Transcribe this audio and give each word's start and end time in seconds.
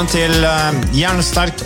Velkommen 0.00 0.32
til 0.32 0.44
uh, 0.48 0.94
Jernsterk. 0.96 1.58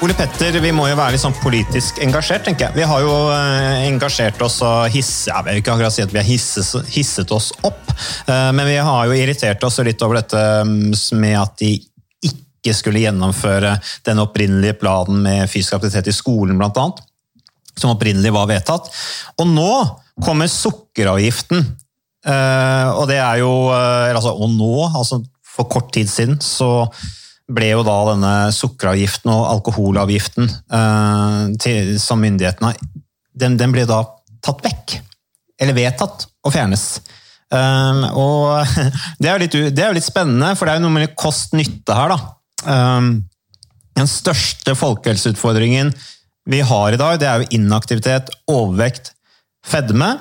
Ole 0.00 0.14
Petter, 0.16 0.54
vi 0.64 0.70
må 0.72 0.86
jo 0.88 0.94
være 0.96 1.12
litt 1.12 1.20
sånn 1.20 1.34
politisk 1.42 1.98
engasjert, 2.00 2.46
tenker 2.46 2.70
jeg. 2.70 2.76
Vi 2.78 2.86
har 2.88 3.02
jo 3.04 3.16
eh, 3.34 3.82
engasjert 3.90 4.40
oss 4.46 4.62
og 4.64 4.86
hisse, 4.94 5.28
jeg 5.28 5.44
vil 5.44 5.60
ikke 5.60 5.74
akkurat 5.74 5.92
si 5.92 6.00
at 6.00 6.14
vi 6.14 6.16
har 6.16 6.24
hisses, 6.24 6.70
hisset 6.94 7.34
oss 7.36 7.50
opp, 7.68 7.90
eh, 7.92 8.48
men 8.56 8.64
vi 8.70 8.78
har 8.80 9.10
jo 9.10 9.18
irritert 9.18 9.66
oss 9.68 9.76
litt 9.84 10.04
over 10.06 10.22
dette 10.22 10.40
mm, 10.64 10.94
med 11.20 11.36
at 11.36 11.52
de 11.60 11.74
ikke 12.30 12.72
skulle 12.78 13.02
gjennomføre 13.02 13.74
den 14.08 14.24
opprinnelige 14.24 14.78
planen 14.80 15.20
med 15.26 15.44
fysisk 15.52 15.76
aktivitet 15.76 16.08
i 16.08 16.16
skolen, 16.16 16.56
blant 16.56 16.80
annet, 16.80 17.04
som 17.76 17.92
opprinnelig 17.92 18.32
var 18.38 18.48
vedtatt. 18.54 18.88
Og 19.36 19.52
nå 19.52 19.68
kommer 20.24 20.48
sukkeravgiften, 20.48 21.60
eh, 22.24 22.88
og 22.96 23.04
det 23.12 23.20
er 23.20 23.44
jo 23.44 23.52
eh, 23.68 24.16
altså, 24.16 24.32
Og 24.32 24.56
nå, 24.56 24.72
altså 24.94 25.20
for 25.58 25.68
kort 25.76 25.92
tid 25.92 26.08
siden, 26.08 26.40
så 26.40 26.88
ble 27.46 27.68
jo 27.70 27.82
da 27.86 27.96
denne 28.08 28.32
sukkeravgiften 28.54 29.30
og 29.30 29.44
alkoholavgiften 29.52 30.48
eh, 30.50 31.42
til, 31.62 31.92
som 32.02 32.22
myndighetene 32.22 32.74
den, 33.36 33.58
den 33.60 33.74
ble 33.74 33.84
da 33.88 34.00
tatt 34.44 34.64
vekk. 34.64 34.96
Eller 35.60 35.76
vedtatt 35.76 36.26
å 36.44 36.52
fjernes. 36.52 36.86
Um, 37.52 38.02
og 38.18 38.76
det 39.20 39.30
er, 39.30 39.36
jo 39.36 39.42
litt, 39.44 39.78
litt 39.98 40.06
spennende, 40.06 40.54
for 40.56 40.66
det 40.66 40.74
er 40.74 40.80
jo 40.80 40.86
noe 40.86 40.96
med 40.96 41.16
kost-nytte 41.18 41.96
her, 41.96 42.14
da. 42.14 42.18
Um, 42.66 43.10
den 43.96 44.08
største 44.10 44.74
folkehelseutfordringen 44.76 45.92
vi 46.50 46.60
har 46.62 46.94
i 46.94 47.00
dag, 47.00 47.18
det 47.20 47.28
er 47.28 47.42
jo 47.42 47.58
inaktivitet, 47.58 48.30
overvekt, 48.50 49.12
fedme. 49.66 50.12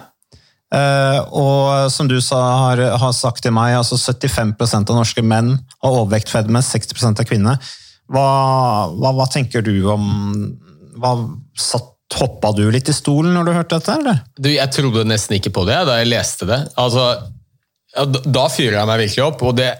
Eh, 0.73 1.19
og 1.37 1.91
som 1.93 2.07
du 2.09 2.17
sa, 2.23 2.39
har, 2.65 2.81
har 2.99 3.13
sagt 3.15 3.43
til 3.45 3.53
meg, 3.55 3.75
altså 3.77 3.97
75% 4.01 4.89
av 4.91 4.97
norske 4.97 5.21
menn 5.21 5.53
har 5.83 5.91
overvekt, 6.01 6.31
fedme, 6.33 6.61
60% 6.65 7.21
av 7.21 7.27
kvinner. 7.29 7.59
Hva, 8.11 8.25
hva, 8.93 9.11
hva 9.17 9.25
tenker 9.33 9.63
du 9.65 9.75
om 9.93 10.07
hva, 11.01 11.17
satt, 11.57 11.91
Hoppa 12.15 12.51
du 12.55 12.61
litt 12.71 12.87
i 12.87 12.93
stolen 12.95 13.33
når 13.33 13.47
du 13.47 13.51
hørte 13.51 13.77
dette? 13.79 13.91
eller? 13.97 14.19
Du, 14.39 14.45
jeg 14.53 14.71
trodde 14.71 15.01
nesten 15.09 15.35
ikke 15.35 15.51
på 15.51 15.63
det 15.67 15.79
da 15.87 15.97
jeg 15.99 16.07
leste 16.07 16.45
det. 16.47 16.59
Altså, 16.79 17.07
da- 18.29 18.45
fyrer 18.53 18.77
jeg 18.77 18.87
meg 18.87 19.01
virkelig 19.01 19.23
opp. 19.25 19.41
og 19.43 19.55
det? 19.57 19.71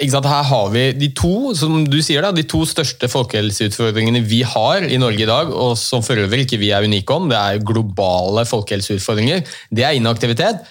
Her 0.00 0.44
har 0.48 0.70
vi 0.72 0.84
de 0.96 1.10
to 1.12 1.52
som 1.54 1.82
du 1.84 1.98
sier 2.00 2.24
da, 2.24 2.30
de 2.32 2.46
to 2.48 2.62
største 2.64 3.08
folkehelseutfordringene 3.12 4.22
vi 4.24 4.40
har 4.48 4.86
i 4.88 4.96
Norge 4.96 5.26
i 5.26 5.28
dag, 5.28 5.52
og 5.52 5.76
som 5.76 6.00
for 6.02 6.16
øvrig 6.16 6.46
ikke 6.46 6.60
vi 6.62 6.70
er 6.72 6.86
unike 6.88 7.12
om. 7.12 7.28
Det 7.28 7.36
er 7.36 7.60
globale 7.60 8.46
folkehelseutfordringer. 8.48 9.44
Det 9.68 9.84
er 9.84 9.98
inaktivitet, 9.98 10.64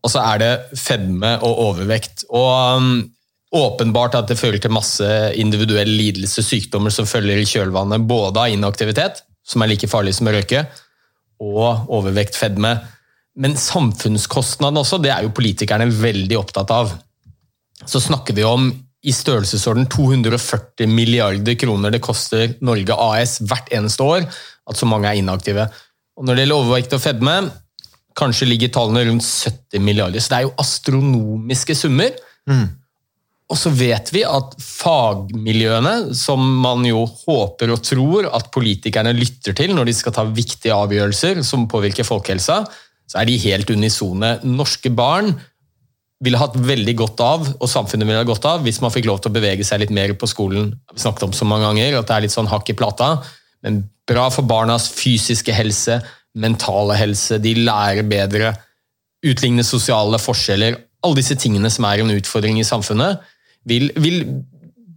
og 0.00 0.14
så 0.14 0.24
er 0.32 0.40
det 0.40 0.80
fedme 0.80 1.36
og 1.44 1.60
overvekt. 1.68 2.24
Og 2.32 2.80
um, 2.80 2.90
Åpenbart 3.48 4.12
at 4.18 4.28
det 4.28 4.36
fører 4.36 4.60
til 4.60 4.72
masse 4.76 5.06
individuell 5.40 5.88
lidelse, 5.88 6.42
sykdommer 6.44 6.92
som 6.92 7.08
følger 7.08 7.40
i 7.40 7.46
kjølvannet 7.48 8.04
både 8.04 8.42
av 8.42 8.52
inaktivitet, 8.52 9.22
som 9.40 9.64
er 9.64 9.70
like 9.72 9.88
farlig 9.88 10.12
som 10.18 10.28
å 10.28 10.34
røyke, 10.34 10.66
og 11.40 11.88
overvekt, 11.88 12.36
fedme. 12.36 12.74
Men 13.40 13.56
samfunnskostnadene 13.56 14.82
også, 14.82 14.98
det 15.00 15.14
er 15.14 15.24
jo 15.24 15.32
politikerne 15.32 15.88
veldig 15.88 16.36
opptatt 16.36 16.74
av. 16.76 16.92
Så 17.86 18.00
snakker 18.02 18.34
vi 18.34 18.46
om 18.46 18.70
i 19.06 19.14
størrelsesorden 19.14 19.86
240 19.86 20.90
milliarder 20.90 21.54
kroner 21.58 21.94
det 21.94 22.02
koster 22.02 22.56
Norge 22.66 22.96
AS 22.98 23.38
hvert 23.46 23.70
eneste 23.74 24.02
år 24.02 24.26
at 24.26 24.78
så 24.78 24.88
mange 24.90 25.08
er 25.08 25.20
inaktive. 25.20 25.68
Og 26.18 26.26
når 26.26 26.34
det 26.34 26.44
gjelder 26.44 26.64
overvekt 26.64 26.96
og 26.96 27.02
fedme, 27.04 27.36
kanskje 28.18 28.48
ligger 28.50 28.72
tallene 28.74 29.06
rundt 29.06 29.24
70 29.24 29.84
milliarder. 29.84 30.20
Så 30.20 30.32
det 30.32 30.40
er 30.40 30.48
jo 30.48 30.56
astronomiske 30.58 31.76
summer. 31.78 32.18
Og 33.48 33.56
så 33.56 33.70
vet 33.72 34.10
vi 34.12 34.26
at 34.28 34.56
fagmiljøene, 34.60 36.10
som 36.18 36.42
man 36.60 36.84
jo 36.84 37.06
håper 37.06 37.72
og 37.72 37.84
tror 37.86 38.28
at 38.36 38.50
politikerne 38.52 39.14
lytter 39.16 39.56
til 39.56 39.72
når 39.76 39.88
de 39.88 39.94
skal 39.96 40.16
ta 40.18 40.26
viktige 40.26 40.76
avgjørelser 40.76 41.40
som 41.46 41.68
påvirker 41.70 42.04
folkehelsa, 42.04 42.60
så 43.08 43.22
er 43.22 43.30
de 43.30 43.38
helt 43.40 43.70
unisone. 43.72 44.34
Norske 44.44 44.92
barn 44.92 45.32
ville 46.24 46.38
hatt 46.40 46.56
veldig 46.58 46.94
godt 46.98 47.20
av, 47.22 47.46
og 47.46 47.70
samfunnet 47.70 48.08
ville 48.08 48.18
ha 48.18 48.26
godt 48.26 48.46
av, 48.50 48.62
hvis 48.66 48.80
man 48.82 48.92
fikk 48.94 49.06
lov 49.06 49.20
til 49.22 49.30
å 49.30 49.36
bevege 49.36 49.66
seg 49.66 49.84
litt 49.84 49.94
mer 49.94 50.14
på 50.18 50.26
skolen. 50.30 50.72
Vi 50.90 51.02
snakket 51.02 51.28
om 51.28 51.36
så 51.36 51.46
mange 51.46 51.68
ganger 51.68 52.00
at 52.00 52.08
det 52.08 52.16
er 52.16 52.24
litt 52.26 52.34
sånn 52.34 52.50
hakk 52.50 52.72
i 52.72 52.76
plata, 52.78 53.12
men 53.66 53.84
bra 54.08 54.26
for 54.34 54.46
barnas 54.48 54.88
fysiske 54.90 55.54
helse, 55.54 56.00
mentale 56.38 56.96
helse, 56.98 57.38
de 57.42 57.54
lærer 57.60 58.06
bedre, 58.08 58.52
utligne 59.26 59.64
sosiale 59.66 60.18
forskjeller. 60.22 60.78
Alle 61.06 61.20
disse 61.20 61.38
tingene 61.38 61.70
som 61.70 61.86
er 61.86 62.02
en 62.02 62.14
utfordring 62.14 62.58
i 62.58 62.66
samfunnet, 62.66 63.22
vil, 63.68 63.90
vil 63.98 64.22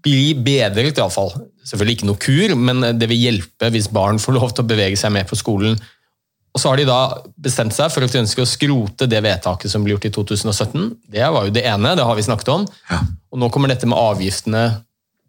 bli 0.02 0.34
bedret 0.38 0.98
iallfall. 0.98 1.34
Selvfølgelig 1.68 2.00
ikke 2.00 2.10
noe 2.10 2.22
kur, 2.22 2.56
men 2.58 2.86
det 2.98 3.10
vil 3.12 3.26
hjelpe 3.28 3.70
hvis 3.74 3.92
barn 3.94 4.22
får 4.22 4.38
lov 4.38 4.54
til 4.56 4.66
å 4.66 4.72
bevege 4.72 4.98
seg 4.98 5.14
mer 5.14 5.28
på 5.30 5.38
skolen. 5.38 5.78
Og 6.52 6.60
så 6.60 6.72
har 6.72 6.82
de 6.82 6.88
da 6.88 7.00
bestemt 7.40 7.76
seg 7.76 7.92
for 7.94 8.04
at 8.04 8.12
de 8.12 8.20
ønsker 8.20 8.44
å 8.44 8.50
skrote 8.50 9.08
det 9.10 9.22
vedtaket 9.24 9.72
som 9.72 9.86
ble 9.86 9.94
gjort 9.96 10.10
i 10.10 10.14
2017. 10.18 10.88
Det 11.14 11.24
var 11.24 11.48
jo 11.48 11.54
det 11.56 11.64
ene, 11.68 11.96
det 11.96 12.06
har 12.08 12.18
vi 12.18 12.26
snakket 12.28 12.52
om. 12.52 12.66
Og 13.32 13.40
nå 13.40 13.48
kommer 13.54 13.72
dette 13.72 13.88
med 13.88 14.00
avgiftene 14.00 14.66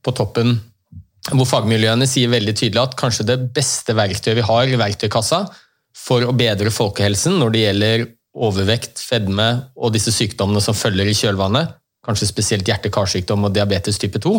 på 0.02 0.14
toppen, 0.18 0.56
hvor 1.30 1.46
fagmiljøene 1.46 2.08
sier 2.10 2.32
veldig 2.32 2.56
tydelig 2.58 2.82
at 2.82 2.96
kanskje 2.98 3.28
det 3.28 3.38
beste 3.54 3.94
verktøyet 3.94 4.40
vi 4.40 4.48
har 4.48 4.66
i 4.66 4.80
verktøykassa 4.80 5.44
for 5.94 6.26
å 6.26 6.34
bedre 6.34 6.72
folkehelsen 6.74 7.38
når 7.38 7.54
det 7.54 7.62
gjelder 7.62 8.04
overvekt, 8.32 8.98
fedme 8.98 9.48
og 9.76 9.92
disse 9.94 10.10
sykdommene 10.14 10.62
som 10.64 10.74
følger 10.74 11.06
i 11.06 11.14
kjølvannet, 11.14 11.76
kanskje 12.02 12.30
spesielt 12.30 12.66
hjerte-karsykdom 12.66 13.46
og 13.46 13.54
diabetes 13.54 14.00
type 14.02 14.18
2, 14.24 14.38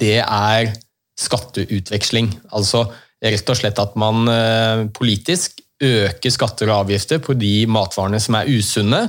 det 0.00 0.18
er 0.24 0.72
skatteutveksling. 1.20 2.32
Altså 2.56 2.88
rett 3.20 3.52
og 3.52 3.58
slett 3.60 3.78
at 3.78 3.96
man 4.00 4.24
eh, 4.32 4.86
politisk 4.96 5.60
øker 5.80 6.30
skatter 6.32 6.70
og 6.70 6.84
avgifter 6.84 7.18
på 7.24 7.32
de 7.38 7.66
matvarene 7.70 8.20
som 8.20 8.34
er 8.38 8.50
usunne, 8.52 9.08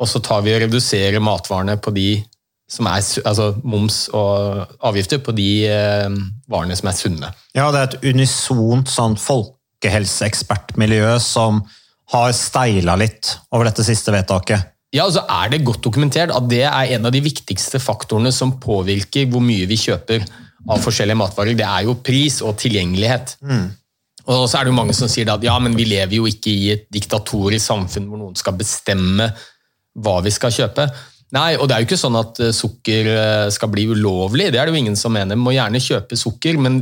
og 0.00 0.08
så 0.08 0.18
tar 0.24 0.44
vi 0.46 0.54
og 0.54 0.62
reduserer 0.64 1.20
matvarene 1.22 1.76
på 1.82 1.90
de 1.94 2.10
som 2.70 2.86
er 2.86 3.02
altså 3.26 3.48
moms 3.66 4.04
og 4.14 4.66
avgifter 4.86 5.18
på 5.24 5.32
de 5.34 5.66
eh, 5.66 6.08
varene 6.50 6.76
som 6.78 6.88
er 6.90 6.94
sunne. 6.94 7.32
Ja, 7.56 7.70
det 7.74 7.80
er 7.80 7.88
et 7.88 8.04
unisont 8.12 8.88
sånn 8.92 9.16
folkehelseekspertmiljø 9.18 11.18
som 11.24 11.64
har 12.14 12.30
steila 12.34 12.94
litt 12.98 13.38
over 13.50 13.64
dette 13.66 13.82
siste 13.86 14.12
vedtaket. 14.14 14.60
Ja, 14.94 15.06
og 15.06 15.14
så 15.14 15.22
er 15.30 15.50
det 15.52 15.64
godt 15.66 15.84
dokumentert 15.86 16.32
at 16.34 16.46
det 16.50 16.64
er 16.66 16.94
en 16.96 17.06
av 17.06 17.12
de 17.14 17.22
viktigste 17.22 17.78
faktorene 17.82 18.32
som 18.34 18.56
påvirker 18.62 19.28
hvor 19.30 19.42
mye 19.44 19.68
vi 19.70 19.78
kjøper 19.78 20.24
av 20.70 20.82
forskjellige 20.82 21.18
matvarer. 21.18 21.58
Det 21.58 21.66
er 21.66 21.86
jo 21.86 21.98
pris 22.06 22.40
og 22.42 22.56
tilgjengelighet. 22.60 23.36
Og 24.30 24.46
så 24.46 24.60
er 24.60 24.66
det 24.66 24.72
jo 24.72 24.78
mange 24.78 24.94
som 24.94 25.10
sier 25.10 25.30
at 25.32 25.42
ja, 25.44 25.56
men 25.62 25.74
vi 25.78 25.88
lever 25.90 26.20
jo 26.20 26.28
ikke 26.30 26.52
i 26.52 26.68
et 26.76 26.84
diktatorisk 26.92 27.64
samfunn 27.66 28.06
hvor 28.10 28.20
noen 28.20 28.38
skal 28.38 28.54
bestemme 28.58 29.30
hva 29.98 30.20
vi 30.22 30.30
skal 30.34 30.54
kjøpe. 30.54 30.86
Nei, 31.34 31.54
og 31.56 31.68
det 31.68 31.74
er 31.74 31.82
jo 31.82 31.88
ikke 31.90 32.00
sånn 32.00 32.18
at 32.18 32.40
eh, 32.42 32.54
sukker 32.54 33.10
eh, 33.10 33.48
skal 33.54 33.70
bli 33.70 33.86
ulovlig, 33.90 34.48
det 34.50 34.58
er 34.58 34.66
det 34.66 34.74
jo 34.74 34.80
ingen 34.82 34.98
som 34.98 35.14
mener. 35.14 35.38
Vi 35.38 35.46
må 35.46 35.54
gjerne 35.54 35.82
kjøpe 35.82 36.18
sukker, 36.18 36.58
men 36.62 36.80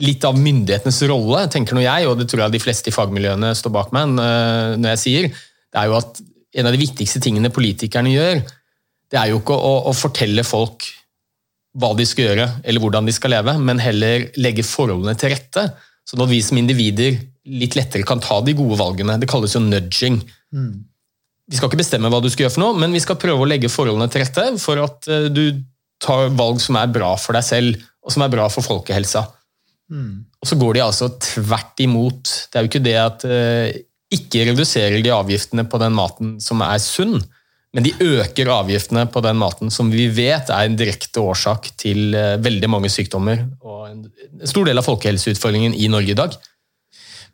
litt 0.00 0.24
av 0.24 0.38
myndighetenes 0.40 1.02
rolle, 1.10 1.42
tenker 1.52 1.76
nå 1.76 1.82
jeg, 1.84 2.06
og 2.08 2.16
det 2.16 2.30
tror 2.30 2.46
jeg 2.46 2.54
de 2.54 2.62
fleste 2.62 2.88
i 2.88 2.94
fagmiljøene 2.94 3.52
står 3.56 3.74
bak 3.74 3.92
meg 3.96 4.14
eh, 4.22 4.78
når 4.80 4.94
jeg 4.94 5.02
sier, 5.02 5.28
det 5.70 5.82
er 5.82 5.90
jo 5.90 5.98
at 5.98 6.22
en 6.60 6.66
av 6.66 6.74
de 6.74 6.80
viktigste 6.80 7.20
tingene 7.22 7.52
politikerne 7.52 8.14
gjør, 8.14 8.40
det 9.10 9.20
er 9.20 9.32
jo 9.32 9.42
ikke 9.42 9.56
å, 9.56 9.74
å 9.90 9.92
fortelle 9.96 10.46
folk 10.46 10.88
hva 11.78 11.92
de 11.94 12.06
skal 12.08 12.30
gjøre, 12.30 12.48
eller 12.64 12.82
hvordan 12.82 13.06
de 13.06 13.14
skal 13.14 13.34
leve, 13.36 13.54
men 13.62 13.82
heller 13.82 14.30
legge 14.40 14.64
forholdene 14.66 15.14
til 15.20 15.34
rette, 15.34 15.68
sånn 16.08 16.22
at 16.24 16.30
vi 16.30 16.40
som 16.44 16.60
individer 16.60 17.18
litt 17.50 17.76
lettere 17.78 18.06
kan 18.06 18.22
ta 18.22 18.40
de 18.44 18.54
gode 18.56 18.78
valgene. 18.80 19.18
Det 19.20 19.28
kalles 19.30 19.56
jo 19.56 19.62
nudging. 19.64 20.20
Vi 21.50 21.58
skal 21.58 21.70
ikke 21.70 21.80
bestemme 21.82 22.10
hva 22.12 22.20
du 22.22 22.30
skal 22.30 22.46
gjøre 22.46 22.54
for 22.54 22.62
noe, 22.62 22.78
men 22.78 22.94
vi 22.94 23.02
skal 23.02 23.18
prøve 23.18 23.42
å 23.42 23.48
legge 23.48 23.72
forholdene 23.72 24.10
til 24.12 24.22
rette 24.22 24.46
for 24.62 24.80
at 24.84 25.08
eh, 25.10 25.28
du 25.32 25.44
tar 26.00 26.30
valg 26.38 26.60
som 26.62 26.78
er 26.80 26.92
bra 26.92 27.12
for 27.20 27.36
deg 27.36 27.44
selv, 27.44 27.82
og 28.00 28.14
som 28.14 28.24
er 28.24 28.32
bra 28.32 28.46
for 28.52 28.64
folkehelsa. 28.64 29.24
Og 30.40 30.48
så 30.48 30.56
går 30.60 30.76
de 30.76 30.84
altså 30.84 31.10
tvert 31.20 31.82
imot. 31.82 32.30
Det 32.48 32.56
er 32.56 32.64
jo 32.64 32.70
ikke 32.70 32.84
det 32.84 32.96
at 33.00 33.26
eh, 33.28 33.80
ikke 34.14 34.46
reduserer 34.50 35.02
de 35.02 35.12
avgiftene 35.14 35.66
på 35.70 35.80
den 35.82 35.94
maten 35.96 36.36
som 36.42 36.62
er 36.66 36.78
sunn, 36.82 37.18
men 37.76 37.86
de 37.86 37.92
øker 38.02 38.50
avgiftene 38.50 39.04
på 39.12 39.22
den 39.22 39.38
maten 39.38 39.70
som 39.70 39.92
vi 39.92 40.08
vet 40.10 40.50
er 40.50 40.66
en 40.66 40.78
direkte 40.78 41.22
årsak 41.22 41.70
til 41.78 42.16
eh, 42.18 42.38
veldig 42.42 42.70
mange 42.72 42.90
sykdommer 42.90 43.44
og 43.62 43.84
en 43.86 44.48
stor 44.48 44.66
del 44.66 44.80
av 44.80 44.88
folkehelseutfordringen 44.88 45.76
i 45.78 45.90
Norge 45.92 46.16
i 46.16 46.18
dag. 46.18 46.34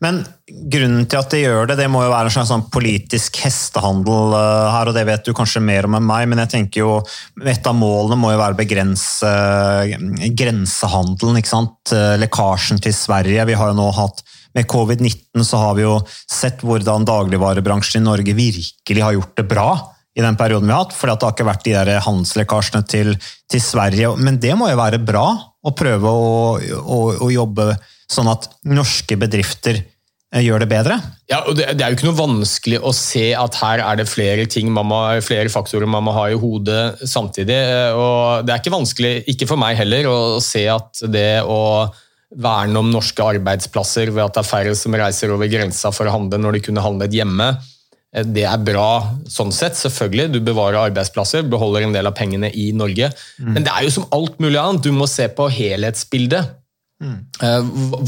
Men 0.04 0.18
grunnen 0.44 1.06
til 1.08 1.22
at 1.22 1.32
de 1.32 1.40
gjør 1.40 1.70
det, 1.70 1.78
det 1.80 1.86
må 1.88 2.02
jo 2.04 2.10
være 2.12 2.28
en 2.28 2.34
slags 2.34 2.50
sånn 2.52 2.66
politisk 2.68 3.40
hestehandel 3.46 4.36
eh, 4.36 4.66
her, 4.74 4.92
og 4.92 4.98
det 4.98 5.06
vet 5.08 5.24
du 5.24 5.32
kanskje 5.36 5.64
mer 5.64 5.88
om 5.88 5.96
enn 5.96 6.04
meg, 6.04 6.28
men 6.28 6.44
jeg 6.44 6.52
tenker 6.52 6.84
jo 6.84 6.92
et 7.40 7.72
av 7.72 7.78
målene 7.80 8.20
må 8.20 8.34
jo 8.34 8.42
være 8.44 8.58
å 8.58 8.60
begrense 8.60 9.32
eh, 9.32 10.28
grensehandelen, 10.36 11.40
ikke 11.40 11.54
sant? 11.54 11.96
Lekkasjen 12.20 12.84
til 12.84 12.92
Sverige. 12.92 13.48
Vi 13.48 13.56
har 13.56 13.72
jo 13.72 13.80
nå 13.80 13.88
hatt 13.96 14.20
med 14.56 14.68
covid-19 14.68 15.44
så 15.44 15.58
har 15.60 15.74
vi 15.76 15.84
jo 15.84 15.98
sett 16.08 16.62
hvordan 16.64 17.04
dagligvarebransjen 17.08 18.02
i 18.02 18.06
Norge 18.06 18.36
virkelig 18.36 19.04
har 19.04 19.16
gjort 19.16 19.36
det 19.40 19.48
bra 19.48 19.70
i 20.16 20.24
den 20.24 20.36
perioden 20.38 20.68
vi 20.68 20.72
har 20.72 20.86
hatt, 20.86 20.94
at 20.96 21.20
det 21.20 21.26
har 21.28 21.34
ikke 21.34 21.50
vært 21.50 21.66
de 21.66 21.74
der 21.76 21.90
handelslekkasjene 22.06 22.86
til, 22.88 23.12
til 23.52 23.62
Sverige. 23.62 24.14
Men 24.16 24.40
det 24.40 24.54
må 24.56 24.70
jo 24.70 24.78
være 24.80 25.02
bra 25.02 25.26
å 25.36 25.74
prøve 25.76 26.08
å, 26.08 26.56
å, 26.56 27.00
å 27.26 27.28
jobbe 27.32 27.74
sånn 28.08 28.30
at 28.30 28.48
norske 28.70 29.18
bedrifter 29.20 29.80
eh, 29.82 30.40
gjør 30.46 30.64
det 30.64 30.70
bedre? 30.70 30.96
Ja, 31.28 31.42
og 31.44 31.58
det, 31.58 31.68
det 31.76 31.84
er 31.84 31.92
jo 31.92 31.98
ikke 31.98 32.08
noe 32.08 32.20
vanskelig 32.22 32.80
å 32.80 32.94
se 32.96 33.28
at 33.36 33.60
her 33.60 33.82
er 33.84 34.00
det 34.00 34.08
flere 34.08 34.46
ting, 34.48 34.70
man 34.72 34.88
må, 34.88 35.02
flere 35.26 35.52
faktorer 35.52 35.90
man 35.90 36.06
må 36.06 36.14
ha 36.16 36.28
i 36.30 36.40
hodet 36.40 37.04
samtidig. 37.04 37.60
og 37.98 38.46
Det 38.46 38.54
er 38.54 38.62
ikke 38.62 38.76
vanskelig, 38.78 39.14
ikke 39.34 39.50
for 39.50 39.60
meg 39.60 39.76
heller, 39.82 40.08
å 40.08 40.19
se 40.44 40.64
at 40.72 41.04
det 41.12 41.42
å 41.44 41.60
verne 42.36 42.80
om 42.80 42.88
norske 42.90 43.22
arbeidsplasser 43.22 44.10
ved 44.10 44.24
at 44.24 44.34
det 44.34 44.42
er 44.42 44.48
færre 44.48 44.76
som 44.78 44.94
reiser 44.98 45.30
over 45.34 45.50
grensa 45.50 45.92
for 45.94 46.08
å 46.08 46.14
handle 46.16 46.40
når 46.40 46.56
de 46.56 46.69
kunne 46.69 46.82
handlet 46.84 47.14
hjemme, 47.14 47.52
det 48.17 48.44
er 48.49 48.62
bra 48.64 48.91
sånn 49.29 49.50
sett, 49.53 49.76
selvfølgelig. 49.76 50.31
Du 50.32 50.38
bevarer 50.44 50.87
arbeidsplasser, 50.87 51.44
beholder 51.50 51.85
en 51.85 51.97
del 51.97 52.08
av 52.08 52.14
pengene 52.17 52.49
i 52.55 52.70
Norge. 52.73 53.11
Men 53.43 53.67
det 53.67 53.73
er 53.73 53.85
jo 53.85 53.97
som 53.99 54.06
alt 54.17 54.38
mulig 54.41 54.61
annet, 54.61 54.87
du 54.87 54.94
må 54.97 55.08
se 55.11 55.26
på 55.29 55.49
helhetsbildet. 55.53 56.55
Mm. 57.03 57.19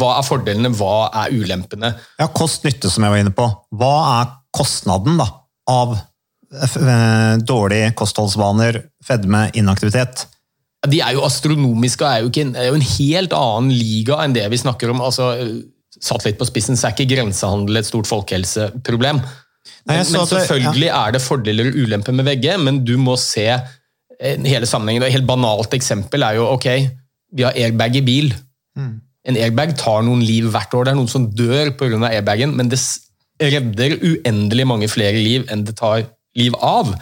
Hva 0.01 0.15
er 0.15 0.25
fordelene, 0.25 0.73
hva 0.79 1.11
er 1.25 1.35
ulempene? 1.37 1.93
Ja, 2.21 2.31
Kost-nytte, 2.33 2.89
som 2.93 3.05
jeg 3.05 3.13
var 3.13 3.21
inne 3.21 3.35
på. 3.37 3.49
Hva 3.77 3.95
er 4.15 4.31
kostnaden 4.57 5.19
da, 5.21 5.29
av 5.69 5.93
eh, 5.99 7.35
dårlige 7.45 7.93
kostholdsvaner, 7.99 8.81
fedme, 9.05 9.49
inaktivitet? 9.61 10.25
De 10.89 11.03
er 11.05 11.17
jo 11.17 11.27
astronomiske 11.27 12.07
og 12.07 12.09
er 12.09 12.23
jo, 12.25 12.31
en, 12.47 12.55
er 12.57 12.71
jo 12.71 12.79
en 12.79 12.89
helt 12.95 13.35
annen 13.37 13.75
liga 13.75 14.23
enn 14.23 14.37
det 14.37 14.47
vi 14.55 14.63
snakker 14.63 14.95
om. 14.95 15.03
altså 15.05 15.35
Satt 15.99 16.25
litt 16.25 16.39
på 16.39 16.47
spissen, 16.47 16.79
så 16.79 16.89
er 16.89 16.95
ikke 16.95 17.11
grensehandel 17.17 17.81
et 17.81 17.89
stort 17.89 18.09
folkehelseproblem. 18.09 19.19
Nei, 19.89 19.97
Men, 19.97 20.01
at 20.01 20.29
det- 20.29 20.29
selvfølgelig 20.43 20.89
er 20.93 21.13
det 21.17 21.23
fordeler 21.25 21.69
og 21.71 21.75
ulemper 21.83 22.13
med 22.15 22.25
VG, 22.29 22.57
men 22.61 22.85
du 22.85 22.97
må 22.99 23.17
se 23.19 23.47
eh, 23.49 24.37
hele 24.45 24.67
sammenhengen. 24.67 25.03
Et 25.07 25.13
helt 25.13 25.27
banalt 25.29 25.73
eksempel 25.75 26.23
er 26.27 26.35
jo 26.41 26.47
ok, 26.53 26.67
vi 27.37 27.43
har 27.47 27.53
airbag 27.57 27.97
i 27.97 28.01
bil. 28.03 28.35
En 29.29 29.37
airbag 29.37 29.77
tar 29.77 30.03
noen 30.07 30.21
liv 30.25 30.47
hvert 30.51 30.73
år. 30.75 30.85
Det 30.85 30.93
er 30.93 30.97
noen 30.97 31.09
som 31.11 31.27
dør 31.33 31.71
pga. 31.77 31.99
airbagen, 32.09 32.55
men 32.57 32.69
det 32.69 32.79
redder 33.41 33.99
uendelig 34.03 34.67
mange 34.67 34.89
flere 34.89 35.13
liv 35.19 35.45
enn 35.53 35.65
det 35.65 35.77
tar 35.77 36.05
liv 36.37 36.55
av. 36.61 36.95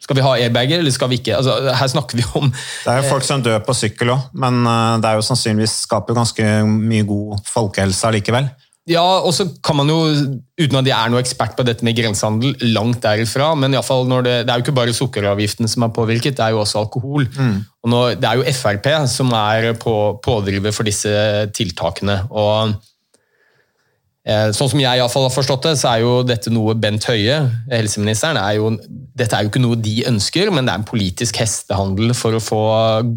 Skal 0.00 0.16
vi 0.16 0.22
ha 0.24 0.30
airbager, 0.40 0.78
eller 0.80 0.90
skal 0.94 1.10
vi 1.12 1.18
ikke? 1.20 1.36
Altså, 1.36 1.74
her 1.76 1.86
snakker 1.92 2.16
vi 2.16 2.24
om 2.38 2.48
Det 2.50 2.88
er 2.88 3.02
jo 3.02 3.10
folk 3.10 3.24
som 3.26 3.42
dør 3.44 3.58
på 3.66 3.74
sykkel 3.76 4.08
òg, 4.14 4.30
men 4.32 4.62
eh, 4.66 4.94
det 5.02 5.10
er 5.10 5.18
jo 5.18 5.26
sannsynligvis 5.26 5.74
skaper 5.84 6.16
ganske 6.16 6.46
mye 6.66 7.04
god 7.04 7.42
folkehelse 7.44 8.08
allikevel. 8.08 8.48
Ja, 8.90 9.04
og 9.22 9.30
så 9.36 9.46
kan 9.62 9.78
man 9.78 9.90
jo, 9.90 9.98
uten 10.58 10.78
at 10.80 10.88
jeg 10.88 10.96
er 10.96 11.10
noe 11.12 11.22
ekspert 11.22 11.54
på 11.58 11.64
dette 11.66 11.86
med 11.86 11.94
grensehandel, 11.98 12.56
langt 12.74 13.02
derifra, 13.04 13.52
men 13.58 13.76
iallfall 13.76 14.08
når 14.10 14.24
det, 14.26 14.36
det 14.46 14.52
er 14.52 14.58
jo 14.58 14.64
ikke 14.64 14.78
bare 14.80 14.94
sukkeravgiften 14.96 15.70
som 15.70 15.86
er 15.86 15.92
påvirket, 15.94 16.38
det 16.38 16.46
er 16.46 16.56
jo 16.56 16.62
også 16.64 16.82
alkohol. 16.82 17.28
Og 17.84 17.92
nå, 17.92 18.00
det 18.18 18.26
er 18.26 18.40
jo 18.40 18.54
Frp 18.60 18.88
som 19.08 19.30
er 19.36 19.72
på, 19.78 19.96
pådriver 20.24 20.74
for 20.74 20.88
disse 20.88 21.12
tiltakene. 21.54 22.16
og 22.30 22.72
eh, 24.26 24.48
Sånn 24.56 24.72
som 24.72 24.82
jeg 24.82 24.98
i 24.98 25.06
fall 25.12 25.28
har 25.28 25.36
forstått 25.36 25.68
det, 25.68 25.76
så 25.78 25.92
er 25.92 26.02
jo 26.02 26.16
dette 26.26 26.50
noe 26.50 26.74
Bent 26.74 27.06
Høie, 27.06 27.36
helseministeren, 27.70 28.40
er 28.42 28.58
jo, 28.58 28.72
dette 29.14 29.38
er 29.38 29.46
jo 29.46 29.52
ikke 29.52 29.62
noe 29.62 29.78
de 29.78 30.00
ønsker, 30.10 30.50
men 30.50 30.66
det 30.66 30.74
er 30.74 30.82
en 30.82 30.88
politisk 30.88 31.38
hestehandel 31.44 32.10
for 32.18 32.34
å 32.34 32.42
få 32.42 32.64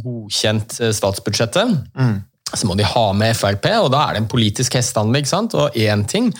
godkjent 0.05 0.77
statsbudsjettet. 0.93 1.81
statsbudsjettet 1.97 2.21
så 2.57 2.69
må 2.69 2.77
de 2.77 2.87
ha 2.87 3.05
med 3.17 3.35
Frp, 3.37 3.67
og 3.81 3.91
da 3.93 4.05
er 4.05 4.15
det 4.15 4.23
en 4.23 4.31
politisk 4.31 4.77
hestehandel. 4.77 5.21
ikke 5.21 5.33
sant? 5.33 5.55
Og 5.57 5.77
én 5.79 6.05
ting 6.09 6.31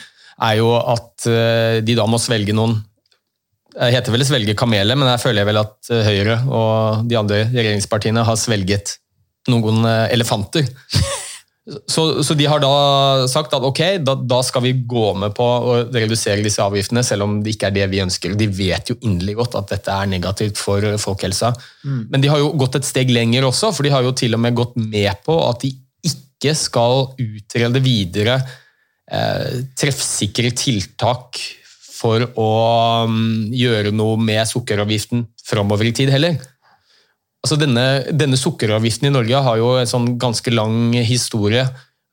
er 0.41 0.57
jo 0.59 0.73
at 0.77 1.27
eh, 1.29 1.79
de 1.85 1.97
da 1.97 2.07
må 2.09 2.19
svelge 2.21 2.55
noen 2.55 2.79
Det 3.73 3.89
heter 3.95 4.13
vel 4.13 4.25
å 4.25 4.27
svelge 4.27 4.57
kameler, 4.57 4.97
men 4.97 5.09
jeg 5.13 5.23
føler 5.23 5.47
vel 5.49 5.61
at 5.63 5.93
eh, 5.93 6.05
Høyre 6.05 6.37
og 6.45 7.07
de 7.09 7.17
andre 7.17 7.43
regjeringspartiene 7.49 8.25
har 8.25 8.37
svelget 8.39 8.97
noen 9.49 9.85
eh, 9.89 10.07
elefanter. 10.13 10.69
Så, 11.63 12.23
så 12.27 12.35
de 12.35 12.43
har 12.43 12.59
da 12.59 13.23
sagt 13.31 13.53
at 13.55 13.63
ok, 13.63 13.79
da, 14.03 14.17
da 14.19 14.41
skal 14.43 14.65
vi 14.65 14.73
gå 14.83 15.13
med 15.15 15.31
på 15.37 15.45
å 15.47 15.77
redusere 15.95 16.43
disse 16.43 16.59
avgiftene, 16.59 17.05
selv 17.07 17.23
om 17.23 17.37
det 17.39 17.53
ikke 17.53 17.69
er 17.69 17.77
det 17.77 17.85
vi 17.93 18.01
ønsker. 18.03 18.33
De 18.35 18.49
vet 18.51 18.91
jo 18.91 18.97
inderlig 18.99 19.37
godt 19.37 19.55
at 19.61 19.71
dette 19.71 19.95
er 19.95 20.09
negativt 20.11 20.59
for 20.59 20.83
folkehelsa. 20.99 21.53
Men 21.87 22.19
de 22.19 22.33
har 22.33 22.41
jo 22.43 22.51
gått 22.59 22.75
et 22.81 22.89
steg 22.89 23.13
lenger 23.15 23.47
også, 23.47 23.71
for 23.71 23.87
de 23.87 23.93
har 23.95 24.03
jo 24.03 24.11
til 24.11 24.35
og 24.35 24.43
med 24.43 24.59
gått 24.59 24.75
med 24.75 25.23
på 25.23 25.37
at 25.45 25.63
de 25.63 25.71
ikke 26.43 26.59
skal 26.59 27.13
utrede 27.15 27.79
videre 27.83 28.39
eh, 29.07 29.63
treffsikre 29.79 30.51
tiltak 30.55 31.39
for 31.93 32.25
å 32.35 32.49
mm, 33.07 33.53
gjøre 33.55 33.93
noe 33.95 34.19
med 34.19 34.43
sukkeravgiften 34.49 35.23
framover 35.47 35.87
i 35.87 35.93
tid 35.95 36.11
heller. 36.11 36.35
Altså 37.43 37.57
denne, 37.59 37.85
denne 38.11 38.39
sukkeravgiften 38.39 39.07
i 39.07 39.13
Norge 39.13 39.41
har 39.45 39.59
jo 39.59 39.73
en 39.79 39.89
sånn 39.89 40.13
ganske 40.19 40.51
lang 40.51 40.93
historie. 41.07 41.63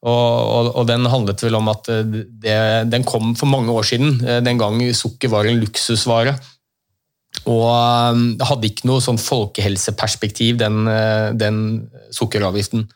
Og, 0.01 0.09
og, 0.11 0.69
og 0.81 0.87
den 0.89 1.05
handlet 1.13 1.43
vel 1.45 1.59
om 1.59 1.69
at 1.75 1.91
eh, 1.93 2.07
det, 2.07 2.57
den 2.93 3.05
kom 3.07 3.35
for 3.39 3.51
mange 3.51 3.75
år 3.75 3.91
siden, 3.91 4.17
eh, 4.25 4.41
den 4.47 4.63
gang 4.63 4.79
sukker 4.97 5.33
var 5.35 5.51
en 5.51 5.61
luksusvare. 5.61 6.39
Og 7.51 7.67
um, 7.67 8.23
det 8.37 8.47
hadde 8.49 8.69
ikke 8.69 8.89
noe 8.91 9.03
sånn 9.03 9.21
folkehelseperspektiv, 9.23 10.59
den, 10.61 10.83
den 11.41 11.61
sukkeravgiften. 12.13 12.89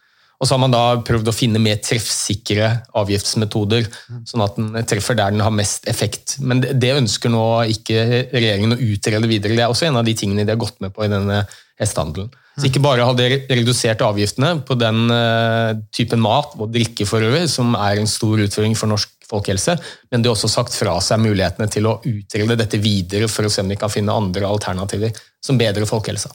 Og 0.44 0.48
så 0.48 0.58
har 0.58 0.60
man 0.60 0.74
da 0.74 0.98
prøvd 1.00 1.30
å 1.30 1.32
finne 1.32 1.60
mer 1.62 1.78
treffsikre 1.80 2.66
avgiftsmetoder, 3.00 3.86
sånn 4.28 4.42
at 4.44 4.58
den 4.58 4.74
treffer 4.84 5.16
der 5.16 5.32
den 5.32 5.40
har 5.40 5.54
mest 5.56 5.88
effekt. 5.88 6.34
Men 6.44 6.60
det, 6.60 6.90
ønsker 7.00 7.32
nå 7.32 7.44
ikke 7.72 8.02
regjeringen 8.28 8.76
å 8.76 8.80
utrede 8.92 9.30
videre. 9.30 9.56
Det 9.56 9.64
er 9.64 9.72
også 9.72 9.88
en 9.88 9.96
av 10.02 10.04
de 10.04 10.12
tingene 10.12 10.44
de 10.44 10.52
har 10.52 10.60
gått 10.60 10.76
med 10.84 10.92
på 10.92 11.06
i 11.06 11.08
denne 11.08 11.46
hestehandelen. 11.80 12.28
Så 12.60 12.68
ikke 12.68 12.84
bare 12.84 13.08
har 13.08 13.16
de 13.16 13.40
redusert 13.48 14.04
avgiftene 14.04 14.52
på 14.68 14.76
den 14.76 15.08
eh, 15.16 15.80
typen 15.96 16.20
mat 16.22 16.52
og 16.60 16.68
drikke 16.76 17.08
for 17.08 17.24
øvrig, 17.24 17.48
som 17.50 17.72
er 17.80 18.04
en 18.04 18.10
stor 18.10 18.44
utfordring 18.44 18.76
for 18.76 18.92
norsk 18.92 19.10
folkehelse, 19.24 19.78
men 20.12 20.20
de 20.20 20.28
har 20.28 20.36
også 20.36 20.52
sagt 20.52 20.76
fra 20.76 20.98
seg 21.02 21.24
mulighetene 21.24 21.72
til 21.72 21.88
å 21.88 21.96
utrede 22.04 22.60
dette 22.60 22.84
videre 22.84 23.32
for 23.32 23.48
å 23.48 23.50
se 23.50 23.64
om 23.64 23.72
de 23.72 23.80
kan 23.80 23.90
finne 23.90 24.12
andre 24.12 24.44
alternativer 24.44 25.16
som 25.40 25.56
bedrer 25.56 25.88
folkehelsa. 25.88 26.30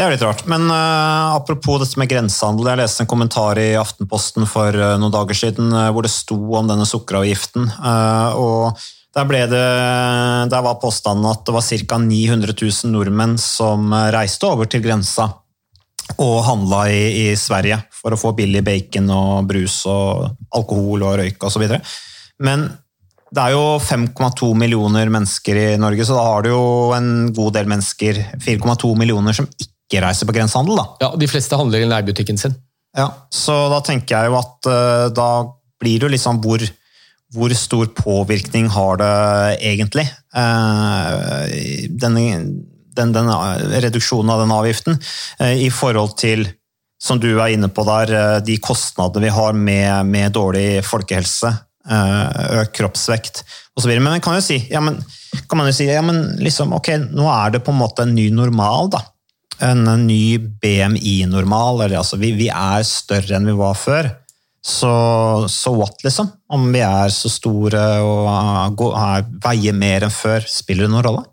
Det 0.00 0.06
er 0.06 0.14
litt 0.14 0.22
rart. 0.24 0.46
Men 0.48 0.64
uh, 0.70 1.34
apropos 1.36 1.80
dette 1.82 1.98
med 2.00 2.08
grensehandel. 2.08 2.70
Jeg 2.72 2.80
leste 2.80 3.04
en 3.04 3.10
kommentar 3.10 3.58
i 3.60 3.74
Aftenposten 3.76 4.46
for 4.48 4.72
uh, 4.72 4.94
noen 5.00 5.12
dager 5.12 5.36
siden 5.36 5.74
uh, 5.74 5.90
hvor 5.92 6.06
det 6.06 6.12
sto 6.14 6.38
om 6.56 6.70
denne 6.70 6.86
sukkeravgiften. 6.88 7.68
og 8.40 8.80
der, 9.10 9.26
ble 9.26 9.42
det, 9.50 9.66
der 10.52 10.64
var 10.64 10.78
påstanden 10.80 11.28
at 11.28 11.44
det 11.44 11.52
var 11.56 11.66
ca. 11.66 11.98
900 11.98 12.54
000 12.54 12.94
nordmenn 12.94 13.36
som 13.42 13.90
reiste 14.14 14.46
over 14.46 14.70
til 14.70 14.84
grensa 14.84 15.26
og 16.16 16.36
handla 16.46 16.84
i, 16.90 17.02
i 17.26 17.36
Sverige 17.38 17.80
for 17.94 18.14
å 18.14 18.18
få 18.18 18.32
billig 18.38 18.62
bacon 18.66 19.10
og 19.14 19.50
brus 19.50 19.82
og 19.90 20.30
alkohol 20.56 21.04
og 21.06 21.18
røyk 21.20 21.44
osv. 21.46 21.66
Men 22.46 22.70
det 23.30 23.42
er 23.42 23.54
jo 23.54 23.78
5,2 23.78 24.48
millioner 24.58 25.10
mennesker 25.12 25.58
i 25.58 25.66
Norge, 25.78 26.06
så 26.06 26.16
da 26.16 26.24
har 26.26 26.42
du 26.42 26.50
jo 26.50 26.64
en 26.96 27.30
god 27.34 27.54
del 27.54 27.68
mennesker, 27.70 28.18
4,2 28.42 28.90
millioner, 28.98 29.36
som 29.36 29.46
ikke 29.46 30.02
reiser 30.02 30.26
på 30.26 30.34
grensehandel. 30.34 30.80
da. 30.80 30.86
Ja, 31.04 31.12
De 31.18 31.28
fleste 31.30 31.58
handler 31.58 31.84
i 31.84 31.90
nærbutikken 31.90 32.40
sin. 32.40 32.56
Ja, 32.98 33.06
så 33.30 33.68
da 33.70 33.78
tenker 33.86 34.16
jeg 34.16 34.32
jo 34.32 34.38
at 34.40 34.66
uh, 34.66 35.06
da 35.14 35.30
blir 35.80 36.00
det 36.00 36.08
jo 36.08 36.12
liksom 36.16 36.40
hvor, 36.42 36.64
hvor 37.36 37.54
stor 37.54 37.92
påvirkning 37.94 38.66
har 38.74 38.98
det 38.98 39.14
egentlig? 39.70 40.08
Uh, 40.34 41.46
denne, 42.02 42.24
den, 42.98 43.14
den, 43.14 43.30
reduksjonen 43.86 44.34
av 44.34 44.42
den 44.42 44.56
avgiften 44.58 44.98
uh, 44.98 45.54
i 45.54 45.70
forhold 45.70 46.18
til, 46.18 46.48
som 47.00 47.22
du 47.22 47.30
er 47.36 47.54
inne 47.54 47.70
på 47.70 47.86
der, 47.86 48.42
de 48.42 48.58
kostnadene 48.58 49.28
vi 49.28 49.36
har 49.38 49.54
med, 49.54 50.10
med 50.10 50.34
dårlig 50.34 50.82
folkehelse, 50.84 51.54
økt 51.90 52.76
kroppsvekt 52.78 53.42
osv. 53.78 53.90
Men 53.92 54.06
man 54.06 54.24
kan 54.24 54.38
jo 54.38 54.44
si, 54.44 54.60
ja, 54.70 54.82
men, 54.84 54.98
kan 55.50 55.60
man 55.60 55.70
jo 55.70 55.76
si 55.76 55.88
ja, 55.88 56.02
men 56.04 56.22
liksom, 56.42 56.74
ok, 56.76 56.92
nå 57.10 57.26
er 57.32 57.56
det 57.56 57.64
på 57.66 57.74
en 57.74 57.80
måte 57.80 58.06
en 58.06 58.14
ny 58.14 58.28
normal, 58.34 58.92
da 58.94 59.04
en 59.60 59.84
ny 60.06 60.38
BMI-normal. 60.38 61.84
Altså 61.92 62.18
vi, 62.20 62.32
vi, 62.38 62.48
er 62.52 62.84
større 62.86 63.36
enn 63.36 63.48
vi 63.48 63.56
var 63.58 63.76
før. 63.78 64.10
Så 64.60 64.90
så 65.48 65.72
what, 65.72 66.02
liksom? 66.04 66.28
Om 66.52 66.66
vi 66.74 66.82
er 66.84 67.12
så 67.14 67.30
store 67.32 67.82
og 68.04 68.82
er, 68.90 69.28
veier 69.44 69.76
mer 69.76 70.04
enn 70.06 70.14
før, 70.14 70.44
spiller 70.48 70.86
det 70.86 70.92
noen 70.92 71.06
rolle? 71.06 71.24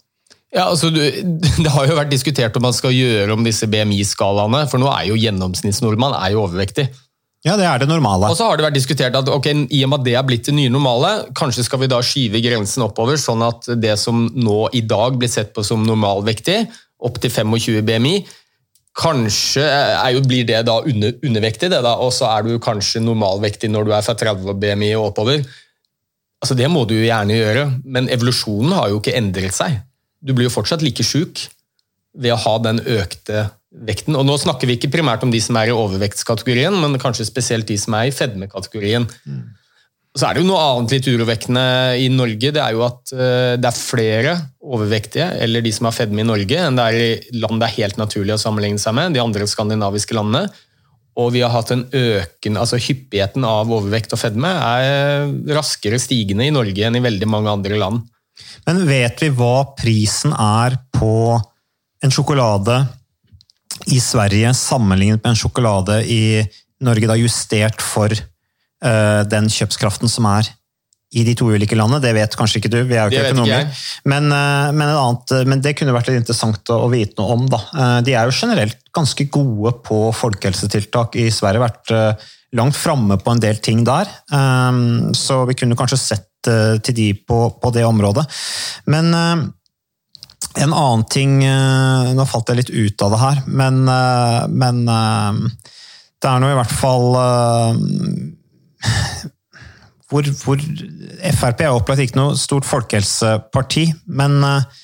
Ja, 0.56 0.70
altså, 0.70 0.92
Det 1.64 1.74
har 1.74 1.90
jo 1.90 1.98
vært 1.98 2.14
diskutert 2.14 2.56
om 2.58 2.68
man 2.68 2.76
skal 2.76 2.96
gjøre 2.96 3.36
om 3.36 3.44
disse 3.48 3.68
BMI-skalaene, 3.72 4.64
for 4.72 4.82
nå 4.82 4.92
er 4.94 5.10
jo 5.10 5.20
gjennomsnittsnordmann 5.20 6.16
er 6.22 6.36
jo 6.36 6.46
overvektig. 6.46 6.88
Ja, 7.48 7.56
det 7.56 7.68
er 7.68 7.80
det 7.80 7.88
normale. 7.88 8.28
Og 8.28 8.36
så 8.36 8.50
har 8.50 8.60
det 8.60 8.66
vært 8.66 8.76
diskutert 8.76 9.16
at 9.16 9.30
ok, 9.32 9.48
i 9.72 9.84
og 9.86 9.92
med 9.92 10.02
at 10.02 10.08
det 10.08 10.16
er 10.20 10.26
blitt 10.28 10.50
det 10.50 10.56
nye 10.58 10.72
normale, 10.74 11.12
kanskje 11.38 11.64
skal 11.64 11.80
vi 11.84 11.90
da 11.92 12.02
skyve 12.04 12.42
grensen 12.44 12.84
oppover, 12.84 13.20
sånn 13.22 13.46
at 13.46 13.70
det 13.80 13.96
som 14.02 14.26
nå 14.36 14.66
i 14.76 14.84
dag 14.84 15.16
blir 15.20 15.32
sett 15.32 15.54
på 15.56 15.64
som 15.64 15.86
normalvektig, 15.88 16.66
opp 17.08 17.22
til 17.24 17.32
25 17.32 17.86
BMI. 17.88 18.16
Kanskje 18.98 19.64
jo, 20.16 20.24
blir 20.26 20.48
det 20.50 20.64
da 20.68 20.80
under, 20.82 21.14
undervektig, 21.24 21.70
det 21.72 21.84
da, 21.86 21.94
og 22.02 22.12
så 22.16 22.28
er 22.34 22.48
du 22.48 22.58
kanskje 22.60 23.04
normalvektig 23.06 23.70
når 23.72 23.88
du 23.88 23.94
er 23.96 24.06
fra 24.06 24.18
30 24.18 24.58
BMI 24.58 24.96
og 24.98 25.12
oppover. 25.12 25.46
Altså 26.42 26.58
Det 26.58 26.68
må 26.70 26.84
du 26.86 26.98
jo 26.98 27.06
gjerne 27.06 27.38
gjøre, 27.38 27.68
men 27.86 28.10
evolusjonen 28.14 28.76
har 28.78 28.92
jo 28.92 29.00
ikke 29.00 29.16
endret 29.18 29.56
seg. 29.56 29.80
Du 30.20 30.34
blir 30.34 30.50
jo 30.50 30.54
fortsatt 30.54 30.84
like 30.84 31.06
sjuk 31.06 31.46
ved 32.18 32.34
å 32.34 32.42
ha 32.42 32.58
den 32.66 32.82
økte 32.82 33.48
vekten. 33.86 34.18
Og 34.18 34.26
Nå 34.28 34.38
snakker 34.42 34.70
vi 34.70 34.78
ikke 34.78 34.92
primært 34.94 35.24
om 35.26 35.32
de 35.34 35.42
som 35.44 35.58
er 35.60 35.72
i 35.72 35.76
overvektskategorien, 35.76 36.76
men 36.82 37.00
kanskje 37.02 37.28
spesielt 37.28 37.70
de 37.70 37.78
som 37.80 37.96
er 37.98 38.10
i 38.10 38.16
fedmekategorien. 38.16 39.08
Mm. 39.28 39.46
Så 40.18 40.26
er 40.26 40.34
det 40.34 40.42
jo 40.42 40.50
noe 40.50 40.62
annet 40.64 40.96
litt 40.96 41.08
urovekkende 41.12 41.64
i 42.02 42.08
Norge. 42.10 42.50
Det 42.56 42.62
er 42.62 42.74
jo 42.74 42.86
at 42.88 43.12
eh, 43.14 43.54
det 43.62 43.70
er 43.70 43.78
flere 43.78 44.38
overvektige 44.66 45.28
eller 45.46 45.62
de 45.62 45.74
som 45.76 45.90
har 45.90 45.96
fedme 45.96 46.24
i 46.24 46.28
Norge, 46.28 46.58
enn 46.58 46.80
det 46.80 46.86
er 46.88 46.98
i 46.98 47.42
land 47.44 47.62
det 47.62 47.68
er 47.68 47.78
helt 47.84 48.00
naturlig 48.02 48.34
å 48.34 48.42
sammenligne 48.42 48.82
seg 48.82 48.98
med, 48.98 49.14
de 49.14 49.22
andre 49.22 49.46
skandinaviske 49.50 50.18
landene. 50.18 50.50
Og 51.18 51.32
vi 51.34 51.42
har 51.42 51.54
hatt 51.54 51.72
en 51.74 51.86
økende, 51.86 52.62
altså 52.62 52.78
Hyppigheten 52.82 53.46
av 53.46 53.70
overvekt 53.74 54.14
og 54.14 54.22
fedme 54.22 54.50
er 54.54 55.30
raskere 55.58 55.98
stigende 56.02 56.46
i 56.46 56.54
Norge 56.54 56.86
enn 56.86 56.98
i 56.98 57.04
veldig 57.04 57.30
mange 57.30 57.54
andre 57.54 57.80
land. 57.82 58.04
Men 58.68 58.84
vet 58.90 59.22
vi 59.24 59.32
hva 59.34 59.70
prisen 59.78 60.34
er 60.34 60.78
på 60.94 61.38
en 62.06 62.14
sjokolade 62.14 62.84
i 63.88 64.00
Sverige 64.04 64.54
sammenlignet 64.58 65.24
med 65.24 65.34
en 65.34 65.40
sjokolade 65.40 66.02
i 66.12 66.22
Norge, 66.84 67.10
da 67.10 67.18
justert 67.18 67.82
for 67.82 68.12
uh, 68.14 69.24
den 69.30 69.50
kjøpskraften 69.52 70.12
som 70.12 70.28
er 70.30 70.50
i 71.16 71.24
de 71.24 71.34
to 71.40 71.48
ulike 71.48 71.78
landene. 71.78 72.02
Det 72.04 72.12
vet 72.18 72.36
kanskje 72.38 72.60
ikke 72.60 72.72
du, 72.74 72.82
vi 72.90 72.98
er 72.98 73.08
jo 73.08 73.16
ikke 73.16 73.32
økonomer. 73.32 73.84
Men, 74.12 74.30
uh, 74.34 74.70
men, 74.76 74.92
annet, 74.92 75.36
men, 75.48 75.64
det 75.64 75.78
kunne 75.80 75.96
vært 75.96 76.12
litt 76.12 76.22
interessant 76.22 76.74
å, 76.74 76.84
vite 76.92 77.18
noe 77.22 77.38
om. 77.38 77.46
Da. 77.52 77.62
Uh, 77.72 78.00
de 78.06 78.16
er 78.18 78.28
jo 78.28 78.36
generelt 78.36 78.82
ganske 78.96 79.30
gode 79.34 79.78
på 79.88 80.02
folkehelsetiltak 80.16 81.18
i 81.22 81.30
Sverige. 81.34 81.64
Vært 81.64 82.26
langt 82.58 82.78
framme 82.80 83.18
på 83.22 83.34
en 83.34 83.42
del 83.44 83.60
ting 83.62 83.84
der. 83.86 84.08
Så 85.20 85.36
vi 85.50 85.56
kunne 85.60 85.76
kanskje 85.78 86.00
sett 86.00 86.48
til 86.48 86.96
de 86.96 87.10
på, 87.28 87.38
på 87.60 87.72
det 87.76 87.84
området. 87.86 88.24
Men 88.90 89.12
en 90.58 90.74
annen 90.74 91.04
ting 91.12 91.40
Nå 92.18 92.26
falt 92.30 92.50
jeg 92.50 92.60
litt 92.60 92.74
ut 92.74 93.04
av 93.06 93.14
det 93.14 93.20
her, 93.22 93.42
men, 93.48 93.80
men 94.50 94.84
det 94.88 96.30
er 96.30 96.42
nå 96.42 96.50
i 96.50 96.58
hvert 96.58 96.76
fall 96.78 97.06
hvor, 100.08 100.28
hvor, 100.44 100.62
Frp 101.38 101.64
er 101.64 101.74
opplagt 101.76 102.04
ikke 102.04 102.20
noe 102.20 102.36
stort 102.40 102.68
folkehelseparti, 102.68 103.88
men 104.16 104.38
eh, 104.46 104.84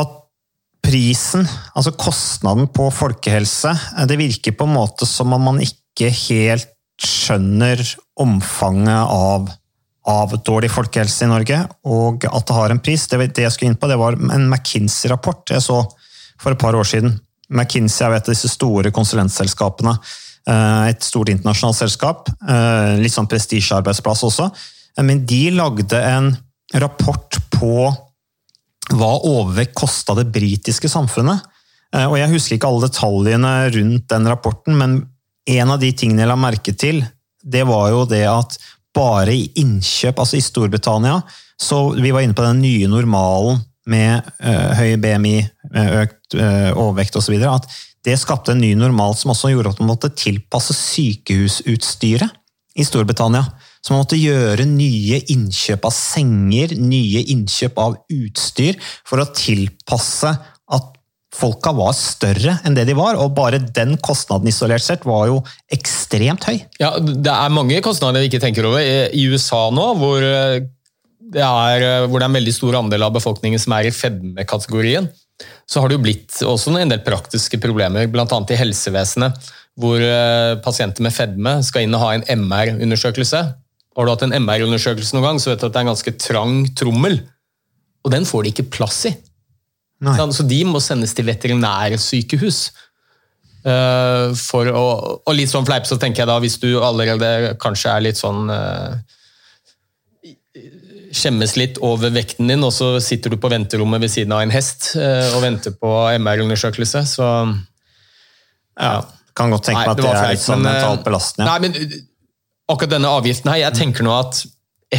at 0.00 0.14
prisen, 0.84 1.46
altså 1.76 1.94
kostnaden 1.96 2.68
på 2.72 2.88
folkehelse, 2.94 3.74
eh, 3.98 4.06
det 4.08 4.20
virker 4.20 4.56
på 4.56 4.68
en 4.68 4.76
måte 4.78 5.08
som 5.08 5.34
om 5.36 5.50
man 5.50 5.60
ikke 5.64 6.10
helt 6.28 6.70
skjønner 7.04 7.82
omfanget 8.22 9.12
av, 9.12 9.50
av 10.10 10.34
dårlig 10.44 10.68
folkehelse 10.74 11.24
i 11.24 11.30
Norge, 11.30 11.60
og 11.88 12.26
at 12.28 12.48
det 12.48 12.56
har 12.56 12.72
en 12.72 12.82
pris. 12.82 13.06
Det, 13.08 13.20
det 13.32 13.46
jeg 13.46 13.54
skulle 13.54 13.72
inn 13.72 13.78
på, 13.80 13.88
det 13.88 14.00
var 14.00 14.18
en 14.18 14.50
McKinsey-rapport 14.50 15.54
jeg 15.54 15.64
så 15.64 15.80
for 16.40 16.52
et 16.52 16.60
par 16.60 16.76
år 16.76 16.84
siden. 16.88 17.16
McKinsey 17.48 18.04
er 18.04 18.18
et 18.18 18.28
av 18.28 18.34
disse 18.34 18.50
store 18.52 18.92
konsulentselskapene 18.92 19.96
Eh, 20.44 20.88
et 20.92 21.04
stort 21.04 21.30
internasjonalt 21.32 21.78
selskap. 21.78 22.28
Eh, 22.28 22.96
litt 23.00 23.14
sånn 23.14 23.28
prestisjearbeidsplass 23.30 24.24
også. 24.28 24.50
Eh, 24.98 25.04
men 25.06 25.24
de 25.26 25.48
lagde 25.56 26.00
en 26.00 26.34
rapport 26.80 27.38
på 27.54 27.88
hva 28.92 29.12
overvekt 29.24 29.76
kosta 29.78 30.16
det 30.18 30.28
britiske 30.32 30.90
samfunnet. 30.92 31.50
Og 31.94 32.18
Jeg 32.18 32.28
husker 32.32 32.56
ikke 32.56 32.66
alle 32.66 32.88
detaljene 32.88 33.50
rundt 33.70 34.08
den 34.10 34.24
rapporten, 34.26 34.74
men 34.76 34.96
en 35.46 35.70
av 35.70 35.78
de 35.78 35.92
tingene 35.94 36.24
jeg 36.24 36.28
la 36.28 36.34
merke 36.34 36.72
til, 36.74 37.04
det 37.38 37.62
var 37.68 37.92
jo 37.92 38.00
det 38.10 38.24
at 38.26 38.58
bare 38.94 39.34
i 39.34 39.48
innkjøp, 39.60 40.20
altså 40.22 40.38
i 40.38 40.44
Storbritannia, 40.44 41.18
så 41.60 41.88
vi 41.94 42.12
var 42.14 42.24
inne 42.24 42.36
på 42.36 42.44
den 42.46 42.62
nye 42.62 42.88
normalen 42.90 43.60
med 43.90 44.26
høy 44.78 44.94
BMI, 45.02 45.36
økt 46.02 46.36
overvekt 46.38 47.18
osv. 47.20 47.36
At 47.50 47.68
det 48.04 48.16
skapte 48.20 48.54
en 48.54 48.62
ny 48.62 48.72
normal 48.78 49.14
som 49.16 49.32
også 49.32 49.52
gjorde 49.52 49.74
at 49.74 49.82
man 49.82 49.92
måtte 49.92 50.12
tilpasse 50.16 50.76
sykehusutstyret 50.76 52.32
i 52.74 52.86
Storbritannia. 52.86 53.44
Så 53.84 53.92
man 53.92 54.02
måtte 54.02 54.18
gjøre 54.18 54.64
nye 54.68 55.20
innkjøp 55.32 55.84
av 55.84 55.92
senger, 55.94 56.72
nye 56.80 57.20
innkjøp 57.34 57.80
av 57.80 57.98
utstyr, 58.12 58.78
for 59.04 59.20
å 59.20 59.28
tilpasse 59.36 60.32
at 60.74 60.93
folka 61.34 61.72
var 61.74 61.94
større 61.98 62.58
enn 62.64 62.76
det 62.76 62.86
de 62.88 62.94
var, 62.96 63.18
og 63.18 63.34
bare 63.36 63.58
den 63.58 63.96
kostnaden 64.02 64.48
isolert 64.50 64.84
sett 64.84 65.06
var 65.08 65.26
jo 65.32 65.40
ekstremt 65.74 66.46
høy. 66.46 66.60
Ja, 66.80 66.94
Det 66.98 67.32
er 67.32 67.54
mange 67.54 67.80
kostnader 67.84 68.22
vi 68.22 68.30
ikke 68.30 68.42
tenker 68.42 68.68
over. 68.68 68.80
I 68.80 69.26
USA 69.32 69.66
nå, 69.74 69.88
hvor 69.98 70.22
det 71.34 71.42
er, 71.42 72.06
hvor 72.06 72.20
det 72.20 72.24
er 72.24 72.30
en 72.30 72.38
veldig 72.38 72.54
stor 72.54 72.78
andel 72.78 73.06
av 73.06 73.14
befolkningen 73.16 73.60
som 73.60 73.74
er 73.76 73.88
i 73.88 73.94
fedmekategorien, 73.94 75.10
så 75.66 75.82
har 75.82 75.90
det 75.90 75.98
jo 75.98 76.04
blitt 76.04 76.38
også 76.46 76.74
en 76.78 76.92
del 76.92 77.02
praktiske 77.04 77.58
problemer, 77.62 78.06
bl.a. 78.12 78.26
i 78.28 78.60
helsevesenet, 78.60 79.52
hvor 79.80 79.98
eh, 79.98 80.54
pasienter 80.62 81.02
med 81.02 81.14
fedme 81.14 81.56
skal 81.66 81.86
inn 81.86 81.96
og 81.96 82.04
ha 82.04 82.12
en 82.14 82.26
MR-undersøkelse. 82.44 83.40
Har 83.94 84.06
du 84.06 84.12
hatt 84.12 84.26
en 84.26 84.36
MR-undersøkelse 84.38 85.16
noen 85.16 85.32
gang, 85.32 85.40
så 85.42 85.50
vet 85.50 85.62
du 85.62 85.66
at 85.66 85.74
det 85.74 85.80
er 85.80 85.86
en 85.86 85.90
ganske 85.90 86.14
trang 86.22 86.60
trommel. 86.78 87.18
Og 88.04 88.12
den 88.14 88.28
får 88.28 88.44
de 88.44 88.52
ikke 88.54 88.68
plass 88.76 89.00
i. 89.10 89.14
Så 90.02 90.46
de 90.48 90.60
må 90.68 90.80
sendes 90.82 91.14
til 91.14 91.28
veterinærsykehus. 91.28 92.66
Uh, 93.64 94.34
for 94.36 94.68
å, 94.68 94.84
og 95.24 95.36
litt 95.36 95.48
sånn 95.48 95.64
fleip 95.64 95.86
så 95.88 95.96
tenker 95.96 96.24
jeg 96.24 96.28
da, 96.28 96.36
hvis 96.42 96.58
du 96.60 96.68
allerede 96.84 97.54
kanskje 97.62 97.94
er 97.94 98.02
litt 98.04 98.18
sånn 98.20 98.50
uh, 98.52 98.98
skjemmes 101.14 101.54
litt 101.56 101.78
over 101.84 102.12
vekten 102.12 102.50
din, 102.50 102.64
og 102.66 102.74
så 102.76 102.98
sitter 103.00 103.32
du 103.32 103.38
på 103.40 103.48
venterommet 103.48 104.02
ved 104.02 104.12
siden 104.12 104.34
av 104.36 104.42
en 104.44 104.52
hest 104.52 104.90
uh, 104.98 105.30
og 105.32 105.44
venter 105.46 105.72
på 105.80 105.92
MR-undersøkelse, 106.18 107.04
så 107.14 107.30
ja. 108.74 108.98
Kan 109.34 109.50
godt 109.50 109.64
tenke 109.66 109.80
meg 109.80 109.94
at 109.94 109.98
det, 109.98 110.10
det 110.10 110.18
er 110.18 110.34
litt 110.34 110.44
sånn 110.44 110.62
mentalt 110.62 111.06
belastende. 111.06 111.46
Nei, 111.48 111.58
men 111.64 112.04
akkurat 112.70 112.92
denne 112.92 113.10
avgiften 113.16 113.50
her, 113.50 113.62
jeg 113.64 113.78
tenker 113.80 114.06
nå 114.06 114.12
at 114.14 114.44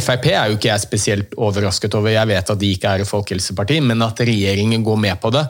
Frp 0.02 0.28
er 0.32 0.50
jo 0.50 0.56
ikke 0.58 0.70
jeg 0.70 0.82
spesielt 0.82 1.34
overrasket 1.38 1.94
over, 1.98 2.12
jeg 2.12 2.28
vet 2.28 2.52
at 2.52 2.60
de 2.60 2.72
ikke 2.74 2.90
er 2.90 3.04
et 3.04 3.08
folkehelseparti, 3.08 3.80
men 3.84 4.04
at 4.04 4.20
regjeringen 4.20 4.84
går 4.84 5.00
med 5.00 5.20
på 5.22 5.32
det. 5.34 5.46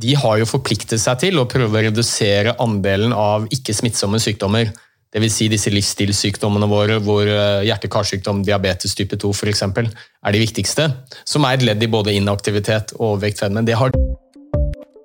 De 0.00 0.14
har 0.16 0.38
jo 0.40 0.48
forpliktet 0.48 1.00
seg 1.02 1.18
til 1.20 1.40
å 1.40 1.48
prøve 1.50 1.76
å 1.76 1.82
redusere 1.88 2.56
andelen 2.62 3.12
av 3.16 3.48
ikke-smittsomme 3.52 4.20
sykdommer. 4.22 4.72
Dvs. 5.10 5.34
Si 5.34 5.48
disse 5.50 5.72
livsstilssykdommene 5.74 6.68
våre, 6.70 7.00
hvor 7.02 7.26
eh, 7.26 7.64
hjerte-karsykdom, 7.66 8.44
diabetes 8.46 8.94
type 8.94 9.18
2 9.18 9.32
f.eks. 9.34 9.64
er 9.66 10.36
de 10.36 10.42
viktigste. 10.44 10.86
Som 11.26 11.44
er 11.44 11.58
et 11.58 11.66
ledd 11.66 11.82
i 11.82 11.90
både 11.90 12.14
inaktivitet 12.14 12.94
og 12.96 13.16
overvektfedme. 13.16 13.64
Det 13.66 13.76
har 13.80 13.92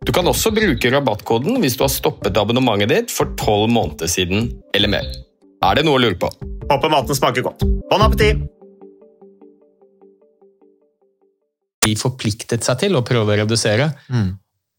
Du 0.00 0.14
kan 0.16 0.24
også 0.24 0.48
bruke 0.56 0.90
rabattkoden 0.94 1.58
hvis 1.60 1.74
du 1.76 1.82
har 1.84 1.90
stoppet 1.92 2.38
abonnementet 2.40 2.88
ditt 2.88 3.10
for 3.12 3.34
tolv 3.36 3.68
måneder 3.68 4.08
siden 4.08 4.46
eller 4.72 4.88
mer. 4.88 5.08
Er 5.60 5.76
det 5.76 5.84
noe 5.84 5.98
å 5.98 6.00
lure 6.00 6.16
på? 6.16 6.30
Håper 6.70 6.92
maten 6.92 7.18
smaker 7.18 7.44
godt. 7.44 7.66
Bon 7.90 8.00
appétit! 8.00 8.40
De 11.84 11.92
forpliktet 12.00 12.64
seg 12.64 12.80
til 12.80 12.96
å 12.96 13.04
prøve 13.04 13.34
å 13.34 13.38
redusere. 13.42 13.90
Mm. 14.08 14.32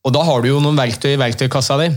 Og 0.05 0.15
da 0.15 0.23
har 0.25 0.41
du 0.41 0.49
jo 0.49 0.61
noen 0.63 0.79
verktøy 0.79 1.13
i 1.13 1.21
verktøykassa 1.21 1.77
di. 1.83 1.91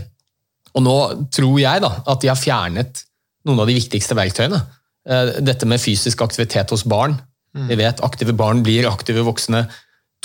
Og 0.77 0.85
nå 0.85 0.95
tror 1.33 1.57
jeg 1.61 1.81
da 1.81 1.91
at 2.05 2.21
de 2.21 2.29
har 2.29 2.37
fjernet 2.37 3.01
noen 3.49 3.63
av 3.63 3.69
de 3.69 3.77
viktigste 3.77 4.17
verktøyene. 4.17 4.61
Eh, 5.09 5.37
dette 5.45 5.65
med 5.69 5.81
fysisk 5.81 6.21
aktivitet 6.25 6.73
hos 6.73 6.85
barn. 6.85 7.17
Mm. 7.57 7.67
Vi 7.71 7.79
vet 7.81 8.05
aktive 8.05 8.37
barn 8.37 8.61
blir 8.65 8.85
aktive 8.89 9.25
voksne 9.25 9.65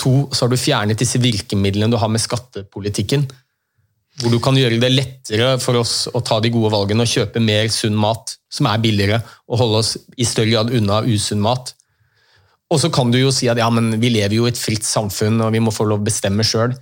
To, 0.01 0.13
så 0.31 0.45
har 0.45 0.51
du 0.51 0.59
fjernet 0.59 0.99
disse 0.99 1.21
virkemidlene 1.21 1.91
du 1.91 1.99
har 2.01 2.11
med 2.11 2.23
skattepolitikken. 2.23 3.27
Hvor 4.21 4.33
du 4.33 4.39
kan 4.43 4.57
gjøre 4.57 4.79
det 4.81 4.91
lettere 4.91 5.53
for 5.61 5.79
oss 5.79 6.05
å 6.11 6.21
ta 6.25 6.39
de 6.43 6.51
gode 6.53 6.73
valgene 6.73 7.05
og 7.05 7.11
kjøpe 7.11 7.41
mer 7.43 7.69
sunn 7.73 7.95
mat 7.97 8.35
som 8.51 8.67
er 8.67 8.81
billigere, 8.83 9.21
og 9.47 9.61
holde 9.61 9.83
oss 9.83 9.93
i 10.19 10.27
større 10.27 10.51
grad 10.51 10.73
unna 10.75 10.99
usunn 11.07 11.41
mat. 11.43 11.73
Og 12.71 12.79
så 12.79 12.91
kan 12.93 13.11
du 13.11 13.19
jo 13.19 13.31
si 13.35 13.49
at 13.51 13.59
ja, 13.59 13.67
men 13.71 13.93
vi 14.01 14.11
lever 14.13 14.37
jo 14.37 14.47
i 14.47 14.51
et 14.51 14.59
fritt 14.59 14.87
samfunn, 14.87 15.39
og 15.43 15.53
vi 15.55 15.61
må 15.63 15.73
få 15.75 15.87
lov 15.87 16.01
å 16.01 16.07
bestemme 16.07 16.45
sjøl. 16.47 16.75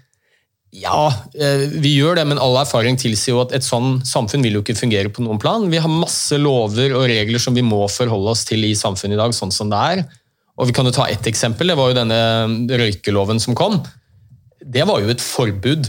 Ja, 0.76 1.10
eh, 1.34 1.66
vi 1.82 1.96
gjør 1.96 2.20
det, 2.20 2.28
men 2.30 2.42
all 2.42 2.60
erfaring 2.62 2.98
tilsier 3.02 3.34
jo 3.34 3.42
at 3.42 3.54
et 3.58 3.66
sånn 3.66 4.04
samfunn 4.06 4.44
vil 4.46 4.60
jo 4.60 4.62
ikke 4.62 4.78
fungere 4.78 5.10
på 5.10 5.24
noen 5.26 5.42
plan. 5.42 5.66
Vi 5.72 5.82
har 5.82 5.90
masse 5.90 6.38
lover 6.38 6.94
og 6.98 7.08
regler 7.10 7.42
som 7.42 7.58
vi 7.58 7.66
må 7.66 7.82
forholde 7.90 8.36
oss 8.36 8.46
til 8.46 8.68
i 8.68 8.76
samfunnet 8.78 9.18
i 9.18 9.22
dag, 9.22 9.34
sånn 9.34 9.54
som 9.54 9.72
det 9.72 9.80
er. 9.94 10.04
Og 10.60 10.68
Vi 10.68 10.76
kan 10.76 10.88
jo 10.88 10.96
ta 10.96 11.08
ett 11.08 11.28
eksempel. 11.30 11.72
Det 11.72 11.78
var 11.80 11.92
jo 11.92 12.00
denne 12.02 12.20
røykeloven 12.82 13.40
som 13.40 13.56
kom. 13.56 13.80
Det 14.60 14.84
var 14.88 15.00
jo 15.00 15.12
et 15.14 15.24
forbud, 15.24 15.88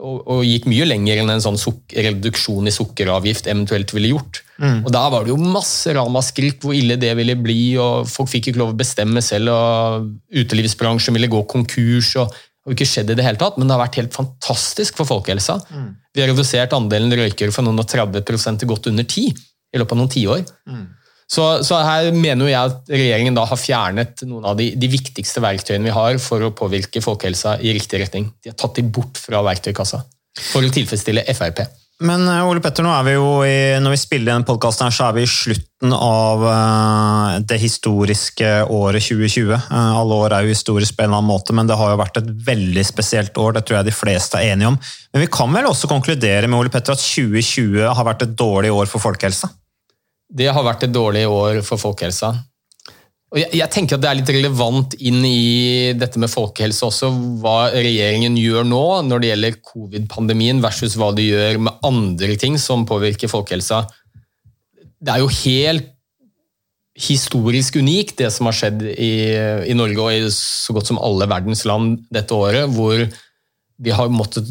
og, 0.00 0.20
og 0.28 0.44
gikk 0.44 0.66
mye 0.70 0.86
lenger 0.88 1.20
enn 1.20 1.32
en 1.32 1.42
sånn 1.42 1.58
reduksjon 1.58 2.68
i 2.68 2.74
sukkeravgift 2.74 3.48
eventuelt 3.50 3.92
ville 3.96 4.12
gjort. 4.12 4.42
Mm. 4.60 4.84
Og 4.84 4.92
Da 4.92 5.06
var 5.12 5.24
det 5.24 5.32
jo 5.32 5.40
masse 5.40 5.92
ramaskrik 5.96 6.60
hvor 6.60 6.76
ille 6.76 6.98
det 7.00 7.14
ville 7.18 7.36
bli, 7.40 7.76
og 7.80 8.08
folk 8.08 8.30
fikk 8.32 8.50
ikke 8.50 8.62
lov 8.62 8.74
å 8.74 8.78
bestemme 8.80 9.24
selv, 9.24 9.52
og 9.52 10.36
utelivsbransjen 10.42 11.16
ville 11.16 11.32
gå 11.32 11.42
konkurs. 11.48 12.14
og 12.20 12.32
det 12.60 12.68
har 12.68 12.76
ikke 12.76 12.90
skjedd 12.92 13.10
i 13.10 13.16
det 13.16 13.24
hele 13.24 13.40
tatt, 13.40 13.56
men 13.56 13.68
det 13.68 13.72
har 13.72 13.80
vært 13.80 13.96
helt 14.02 14.12
fantastisk 14.14 14.98
for 15.00 15.08
folkehelsa. 15.08 15.56
Mm. 15.72 15.86
Vi 16.12 16.20
har 16.22 16.28
redusert 16.28 16.74
andelen 16.76 17.16
røykere 17.16 17.54
fra 17.56 17.64
noen 17.64 17.80
og 17.80 17.88
30% 17.88 18.60
til 18.60 18.68
godt 18.68 18.90
under 18.92 19.06
10 19.08 19.30
i 19.32 19.80
løpet 19.80 19.96
av 19.96 20.00
noen 20.00 20.12
tiår. 20.12 20.42
Mm. 20.68 20.82
Så, 21.30 21.44
så, 21.62 21.78
her 21.86 22.08
mener 22.10 22.50
jeg 22.50 22.58
at 22.58 22.88
regjeringen 22.90 23.36
da 23.38 23.44
har 23.46 23.58
fjernet 23.60 24.24
noen 24.26 24.48
av 24.50 24.56
de, 24.58 24.72
de, 24.74 24.88
viktigste 24.90 25.42
verktøyene 25.44 25.86
vi 25.86 25.94
har 25.94 26.18
for 26.22 26.42
å 26.42 26.54
påvirke 26.58 27.02
folkehelsa 27.04 27.60
i 27.62 27.74
riktig 27.76 28.00
retning. 28.02 28.32
De 28.42 28.50
har 28.50 28.58
tatt 28.58 28.80
de 28.80 28.86
bort 28.86 29.20
fra 29.20 29.44
verktøykassa 29.46 30.02
for 30.50 30.66
å 30.66 30.72
tilfredsstille 30.74 31.22
Frp. 31.30 31.62
Men 32.00 32.24
eh, 32.28 32.48
Ole 32.48 32.62
Petter, 32.64 32.84
nå 32.84 32.90
er 32.96 33.04
vi 33.04 33.14
jo 33.14 33.28
i, 33.44 33.56
når 33.82 33.92
vi 33.92 34.00
spiller 34.00 34.32
denne 34.32 34.48
podkasten, 34.48 34.90
så 34.94 35.10
er 35.10 35.18
vi 35.18 35.24
i 35.26 35.30
slutten 35.30 35.92
av 35.94 36.44
uh, 36.46 37.38
det 37.44 37.58
historiske 37.60 38.48
året 38.72 39.04
2020. 39.04 39.52
Uh, 39.52 39.60
eh, 39.68 39.98
alle 40.00 40.20
år 40.24 40.34
er 40.34 40.46
jo 40.46 40.54
historisk 40.54 40.96
på 40.96 41.04
en 41.04 41.10
eller 41.10 41.20
annen 41.20 41.30
måte, 41.30 41.56
men 41.56 41.68
det 41.68 41.76
har 41.76 41.92
jo 41.92 42.00
vært 42.00 42.22
et 42.22 42.30
veldig 42.46 42.86
spesielt 42.88 43.36
år. 43.38 43.58
Det 43.58 43.66
tror 43.68 43.80
jeg 43.80 43.90
de 43.90 43.96
fleste 43.96 44.40
er 44.40 44.54
enige 44.54 44.72
om. 44.72 44.80
Men 45.12 45.26
vi 45.26 45.32
kan 45.38 45.52
vel 45.52 45.68
også 45.68 45.90
konkludere 45.92 46.48
med 46.48 46.58
Ole 46.58 46.72
Petter, 46.72 46.96
at 46.96 47.04
2020 47.04 47.84
har 47.84 48.08
vært 48.08 48.24
et 48.26 48.36
dårlig 48.38 48.72
år 48.72 48.88
for 48.90 49.04
folkehelsa? 49.04 49.52
Det 50.30 50.46
har 50.52 50.64
vært 50.66 50.86
et 50.86 50.94
dårlig 50.94 51.26
år 51.26 51.60
for 51.66 51.80
folkehelsa. 51.80 52.32
Og 53.30 53.38
jeg, 53.38 53.50
jeg, 53.60 53.70
tenker 53.70 53.96
at 53.96 54.02
Det 54.02 54.08
er 54.10 54.18
litt 54.18 54.32
relevant 54.34 54.96
inn 54.98 55.20
i 55.26 55.92
dette 55.98 56.18
med 56.18 56.32
folkehelse 56.32 56.88
også, 56.88 57.10
hva 57.42 57.70
regjeringen 57.70 58.38
gjør 58.38 58.66
nå 58.66 58.84
når 59.06 59.22
det 59.22 59.30
gjelder 59.30 59.60
covid-pandemien 59.70 60.62
versus 60.62 60.96
hva 60.98 61.12
de 61.14 61.28
gjør 61.28 61.60
med 61.68 61.86
andre 61.86 62.34
ting 62.40 62.58
som 62.58 62.86
påvirker 62.88 63.30
folkehelsa. 63.30 63.84
det 65.00 65.14
er 65.14 65.22
jo 65.22 65.30
helt 65.44 65.94
historisk 67.00 67.78
unikt, 67.80 68.18
det 68.18 68.28
som 68.34 68.48
har 68.50 68.56
skjedd 68.56 68.82
i, 68.90 69.12
i 69.70 69.76
Norge 69.78 70.02
og 70.02 70.10
i 70.12 70.32
så 70.34 70.74
godt 70.76 70.90
som 70.90 70.98
alle 71.00 71.28
verdens 71.30 71.62
land 71.64 72.02
dette 72.12 72.34
året, 72.34 72.66
hvor 72.74 73.06
vi 73.80 73.94
har 73.94 74.10
måttet 74.12 74.50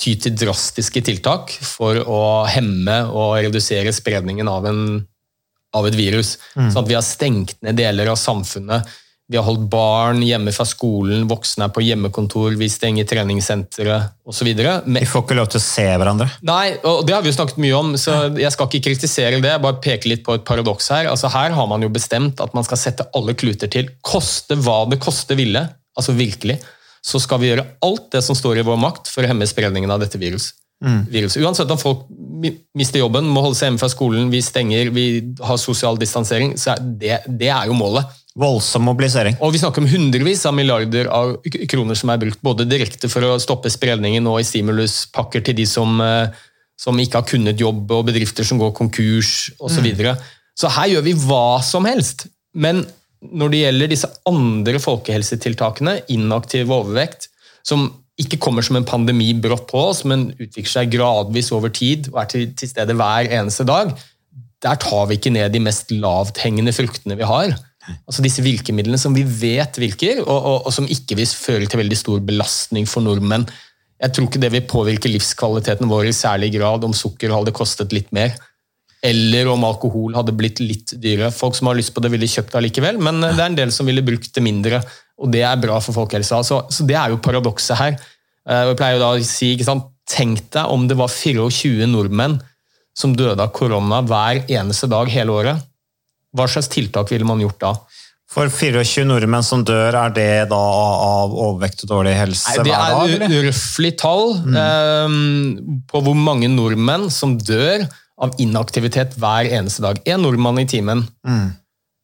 ty 0.00 0.14
til 0.16 0.36
drastiske 0.38 1.02
tiltak 1.04 1.52
for 1.66 1.98
å 2.00 2.20
hemme 2.48 3.02
og 3.10 3.40
redusere 3.44 3.92
spredningen 3.92 4.48
av, 4.48 4.70
en, 4.70 5.02
av 5.76 5.86
et 5.88 5.96
virus. 5.98 6.36
Mm. 6.56 6.70
Sånn 6.70 6.82
at 6.84 6.90
vi 6.90 6.98
har 6.98 7.06
stengt 7.06 7.56
ned 7.64 7.78
deler 7.78 8.10
av 8.12 8.18
samfunnet. 8.20 8.88
Vi 9.30 9.38
har 9.38 9.44
holdt 9.46 9.68
barn 9.70 10.24
hjemme 10.26 10.50
fra 10.50 10.64
skolen, 10.66 11.28
voksne 11.30 11.68
er 11.68 11.70
på 11.70 11.84
hjemmekontor, 11.86 12.56
vi 12.58 12.66
stenger 12.66 13.06
treningssentre 13.06 14.00
osv. 14.26 14.48
Vi 14.50 15.04
får 15.06 15.22
ikke 15.22 15.36
lov 15.38 15.52
til 15.52 15.60
å 15.60 15.62
se 15.62 15.84
hverandre. 15.86 16.26
Nei, 16.48 16.72
og 16.82 17.04
det 17.06 17.14
har 17.14 17.22
vi 17.22 17.30
jo 17.30 17.36
snakket 17.36 17.60
mye 17.62 17.76
om, 17.78 17.92
så 17.94 18.16
jeg 18.34 18.50
skal 18.50 18.66
ikke 18.66 18.88
kritisere 18.88 19.38
det. 19.38 19.52
jeg 19.52 19.62
Bare 19.62 19.78
peke 19.84 20.10
litt 20.10 20.24
på 20.26 20.34
et 20.34 20.46
paradoks 20.48 20.90
her. 20.90 21.06
Altså 21.12 21.30
Her 21.30 21.54
har 21.54 21.70
man 21.70 21.86
jo 21.86 21.92
bestemt 21.94 22.42
at 22.42 22.58
man 22.58 22.66
skal 22.66 22.82
sette 22.82 23.06
alle 23.14 23.36
kluter 23.38 23.70
til. 23.70 23.92
Koste 24.02 24.58
hva 24.58 24.82
det 24.90 24.98
koste 25.04 25.38
ville. 25.38 25.62
Altså 25.94 26.16
virkelig 26.18 26.58
så 27.00 27.20
skal 27.22 27.40
vi 27.40 27.52
gjøre 27.52 27.68
alt 27.86 28.10
det 28.12 28.22
som 28.24 28.36
står 28.36 28.60
i 28.60 28.66
vår 28.66 28.78
makt 28.80 29.08
for 29.12 29.24
å 29.24 29.30
hemme 29.30 29.48
spredningen 29.48 29.94
av 29.94 30.02
dette 30.02 30.18
virus. 30.20 30.50
Mm. 30.80 31.02
viruset. 31.12 31.42
Uansett 31.44 31.70
om 31.70 31.78
folk 31.78 32.06
mister 32.72 33.02
jobben, 33.02 33.26
må 33.28 33.42
holde 33.44 33.58
seg 33.58 33.68
hjemme 33.68 33.80
fra 33.82 33.90
skolen, 33.92 34.30
vi 34.32 34.40
stenger, 34.40 34.88
vi 34.96 35.04
har 35.44 35.58
sosial 35.60 35.98
distansering, 36.00 36.54
så 36.56 36.72
er 36.72 36.86
det, 37.02 37.18
det 37.28 37.50
er 37.52 37.68
jo 37.68 37.76
målet. 37.76 38.08
Voldsom 38.40 38.86
mobilisering. 38.86 39.36
Og 39.44 39.52
vi 39.52 39.60
snakker 39.60 39.82
om 39.82 39.88
hundrevis 39.90 40.46
av 40.48 40.54
milliarder 40.56 41.10
av 41.12 41.34
kroner 41.68 41.98
som 41.98 42.12
er 42.12 42.20
brukt 42.22 42.40
både 42.46 42.64
direkte 42.70 43.10
for 43.12 43.26
å 43.26 43.38
stoppe 43.42 43.72
spredningen 43.72 44.28
og 44.30 44.38
i 44.40 44.46
stimuluspakker 44.46 45.44
til 45.44 45.58
de 45.58 45.66
som, 45.68 46.00
eh, 46.00 46.30
som 46.78 46.96
ikke 46.96 47.20
har 47.20 47.28
kunnet 47.28 47.60
jobbe, 47.60 47.98
og 47.98 48.06
bedrifter 48.08 48.46
som 48.46 48.60
går 48.62 48.72
konkurs 48.78 49.50
osv. 49.58 49.74
Så, 49.74 49.84
videre. 49.84 50.16
så 50.56 50.70
her 50.78 50.94
gjør 50.94 51.08
vi 51.10 51.18
hva 51.26 51.60
som 51.66 51.84
helst. 51.90 52.28
Men 52.54 52.86
når 53.20 53.52
det 53.52 53.64
gjelder 53.64 53.92
disse 53.92 54.08
andre 54.30 54.80
folkehelsetiltakene, 54.80 55.98
inaktiv 56.14 56.70
overvekt, 56.72 57.28
som 57.66 57.90
ikke 58.20 58.40
kommer 58.42 58.64
som 58.64 58.78
en 58.78 58.86
pandemi 58.86 59.30
brått 59.38 59.66
på 59.70 59.80
oss, 59.90 60.04
men 60.08 60.30
utvikler 60.36 60.72
seg 60.72 60.92
gradvis 60.92 61.50
over 61.56 61.72
tid 61.72 62.10
og 62.12 62.20
er 62.24 62.30
til, 62.32 62.46
til 62.58 62.70
stede 62.70 62.96
hver 62.98 63.30
eneste 63.32 63.66
dag, 63.68 63.94
der 64.60 64.76
tar 64.80 65.08
vi 65.08 65.16
ikke 65.16 65.32
ned 65.32 65.54
de 65.54 65.62
mest 65.64 65.92
lavthengende 65.94 66.74
fruktene 66.76 67.16
vi 67.16 67.28
har. 67.28 67.54
Altså 68.04 68.22
disse 68.22 68.44
virkemidlene 68.44 69.00
som 69.00 69.16
vi 69.16 69.24
vet 69.24 69.80
virker, 69.80 70.20
og, 70.26 70.36
og, 70.36 70.68
og 70.68 70.74
som 70.74 70.88
ikke 70.90 71.16
vil 71.18 71.30
føre 71.30 71.66
til 71.66 71.80
veldig 71.80 71.98
stor 71.98 72.20
belastning 72.24 72.88
for 72.88 73.04
nordmenn. 73.04 73.48
Jeg 74.00 74.14
tror 74.16 74.28
ikke 74.28 74.42
det 74.42 74.52
vil 74.54 74.68
påvirke 74.68 75.10
livskvaliteten 75.12 75.88
vår 75.90 76.10
i 76.10 76.16
særlig 76.16 76.52
grad 76.54 76.84
om 76.86 76.96
sukker 76.96 77.32
hadde 77.34 77.56
kostet 77.56 77.92
litt 77.96 78.12
mer. 78.16 78.36
Eller 79.04 79.48
om 79.48 79.64
alkohol 79.64 80.12
hadde 80.16 80.36
blitt 80.36 80.60
litt 80.60 80.92
dyrere. 81.00 81.32
Folk 81.32 81.56
som 81.56 81.70
har 81.70 81.78
lyst 81.78 81.94
på 81.96 82.02
det, 82.04 82.12
ville 82.12 82.28
kjøpt 82.28 82.52
det 82.52 82.60
allikevel, 82.60 83.00
men 83.00 83.22
det 83.24 83.38
er 83.38 83.46
en 83.48 83.56
del 83.56 83.72
som 83.72 83.88
ville 83.88 84.04
brukt 84.04 84.28
det 84.36 84.44
mindre, 84.44 84.82
og 85.20 85.32
det 85.32 85.42
er 85.44 85.60
bra 85.60 85.78
for 85.84 85.96
folkehelsa. 85.96 86.40
Så, 86.46 86.62
så 86.72 86.86
det 86.88 86.96
er 86.96 87.12
jo 87.12 87.20
paradokset 87.22 87.76
her. 87.78 87.96
Eh, 88.48 88.66
Jeg 88.70 88.78
pleier 88.80 88.96
jo 88.98 89.02
da 89.04 89.10
å 89.14 89.24
si, 89.26 89.54
ikke 89.54 89.68
sant, 89.68 89.88
Tenk 90.10 90.48
deg 90.50 90.66
om 90.74 90.88
det 90.90 90.96
var 90.98 91.06
24 91.06 91.86
nordmenn 91.86 92.32
som 92.98 93.12
døde 93.14 93.44
av 93.44 93.52
korona 93.54 94.00
hver 94.02 94.40
eneste 94.50 94.88
dag 94.90 95.06
hele 95.12 95.30
året. 95.30 95.60
Hva 96.34 96.48
slags 96.50 96.66
tiltak 96.72 97.12
ville 97.12 97.28
man 97.28 97.38
gjort 97.38 97.60
da? 97.62 97.70
For 98.30 98.50
24 98.50 99.04
nordmenn 99.06 99.46
som 99.46 99.62
dør, 99.66 99.94
er 99.94 100.12
det 100.14 100.26
da 100.50 100.58
av 100.58 101.30
overvekt 101.30 101.82
og 101.86 101.92
dårlig 101.92 102.12
helse 102.14 102.56
Nei, 102.58 102.66
hver 102.72 102.94
dag? 102.96 103.14
Det 103.22 103.38
er 103.38 103.46
røftlig 103.48 103.92
tall 104.02 104.36
eh, 104.50 105.16
på 105.90 106.02
hvor 106.06 106.18
mange 106.18 106.50
nordmenn 106.50 107.08
som 107.14 107.34
dør 107.38 107.86
av 108.20 108.36
inaktivitet 108.42 109.16
hver 109.18 109.48
eneste 109.50 109.82
dag. 109.82 109.98
En 110.10 110.22
nordmann 110.22 110.60
i 110.62 110.66
timen. 110.70 111.06
Mm. 111.26 111.48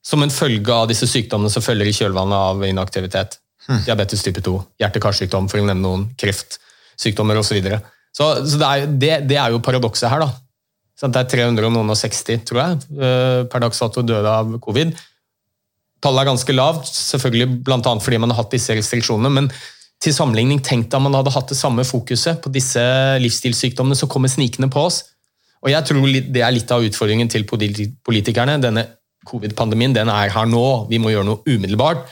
Som 0.07 0.23
en 0.23 0.33
følge 0.33 0.71
av 0.73 0.87
disse 0.90 1.09
sykdommene 1.11 1.51
som 1.51 1.64
følger 1.64 1.90
i 1.90 1.95
kjølvannet 1.97 2.38
av 2.53 2.64
inaktivitet. 2.69 3.40
Hmm. 3.66 3.83
Diabetes 3.83 4.23
type 4.23 4.42
2, 4.47 4.55
hjerte-karsykdom, 4.79 5.49
for 5.51 5.59
å 5.59 5.66
nevne 5.66 5.83
noen, 5.83 6.09
kreftsykdommer 6.21 7.40
osv. 7.40 7.51
Så, 7.51 7.59
videre. 7.59 7.81
så 8.14 8.29
så 8.47 8.61
det, 8.61 8.69
er, 8.69 8.92
det, 9.05 9.14
det 9.33 9.40
er 9.42 9.55
jo 9.55 9.62
paradokset 9.64 10.11
her, 10.12 10.23
da. 10.23 10.31
Så 10.97 11.11
det 11.12 11.25
er 11.25 11.33
300 11.51 11.66
og 11.69 11.75
noen 11.75 11.92
og 11.92 11.99
60, 11.99 12.45
tror 12.49 12.62
jeg, 12.62 12.79
eh, 12.97 13.40
per 13.51 13.64
dags 13.66 13.83
dato 13.83 14.05
døde 14.07 14.31
av 14.33 14.55
covid. 14.64 14.95
Tallet 16.05 16.23
er 16.23 16.29
ganske 16.31 16.55
lavt, 16.55 16.92
selvfølgelig 16.92 17.64
bl.a. 17.66 17.81
fordi 17.83 18.21
man 18.23 18.33
har 18.33 18.45
hatt 18.45 18.55
disse 18.55 18.77
restriksjonene. 18.79 19.33
men 19.33 19.51
til 20.03 20.12
sammenligning, 20.12 20.61
tenk 20.61 20.90
deg 20.92 21.01
man 21.01 21.14
hadde 21.16 21.33
hatt 21.33 21.49
det 21.49 21.57
samme 21.57 21.85
fokuset 21.88 22.42
på 22.45 22.53
disse 22.53 22.83
livsstilssykdommene 23.23 23.97
som 23.97 24.11
kommer 24.12 24.29
snikende 24.29 24.69
på 24.73 24.83
oss. 24.88 25.03
Og 25.64 25.73
jeg 25.73 25.88
tror 25.88 26.05
Det 26.12 26.42
er 26.45 26.53
litt 26.53 26.71
av 26.71 26.85
utfordringen 26.85 27.31
til 27.33 27.47
politikerne. 27.49 28.59
Denne 28.61 28.85
covid-pandemien 29.27 29.95
den 29.97 30.11
er 30.12 30.33
her 30.33 30.49
nå. 30.51 30.87
Vi 30.91 31.01
må 31.03 31.12
gjøre 31.12 31.27
noe 31.29 31.43
umiddelbart 31.47 32.05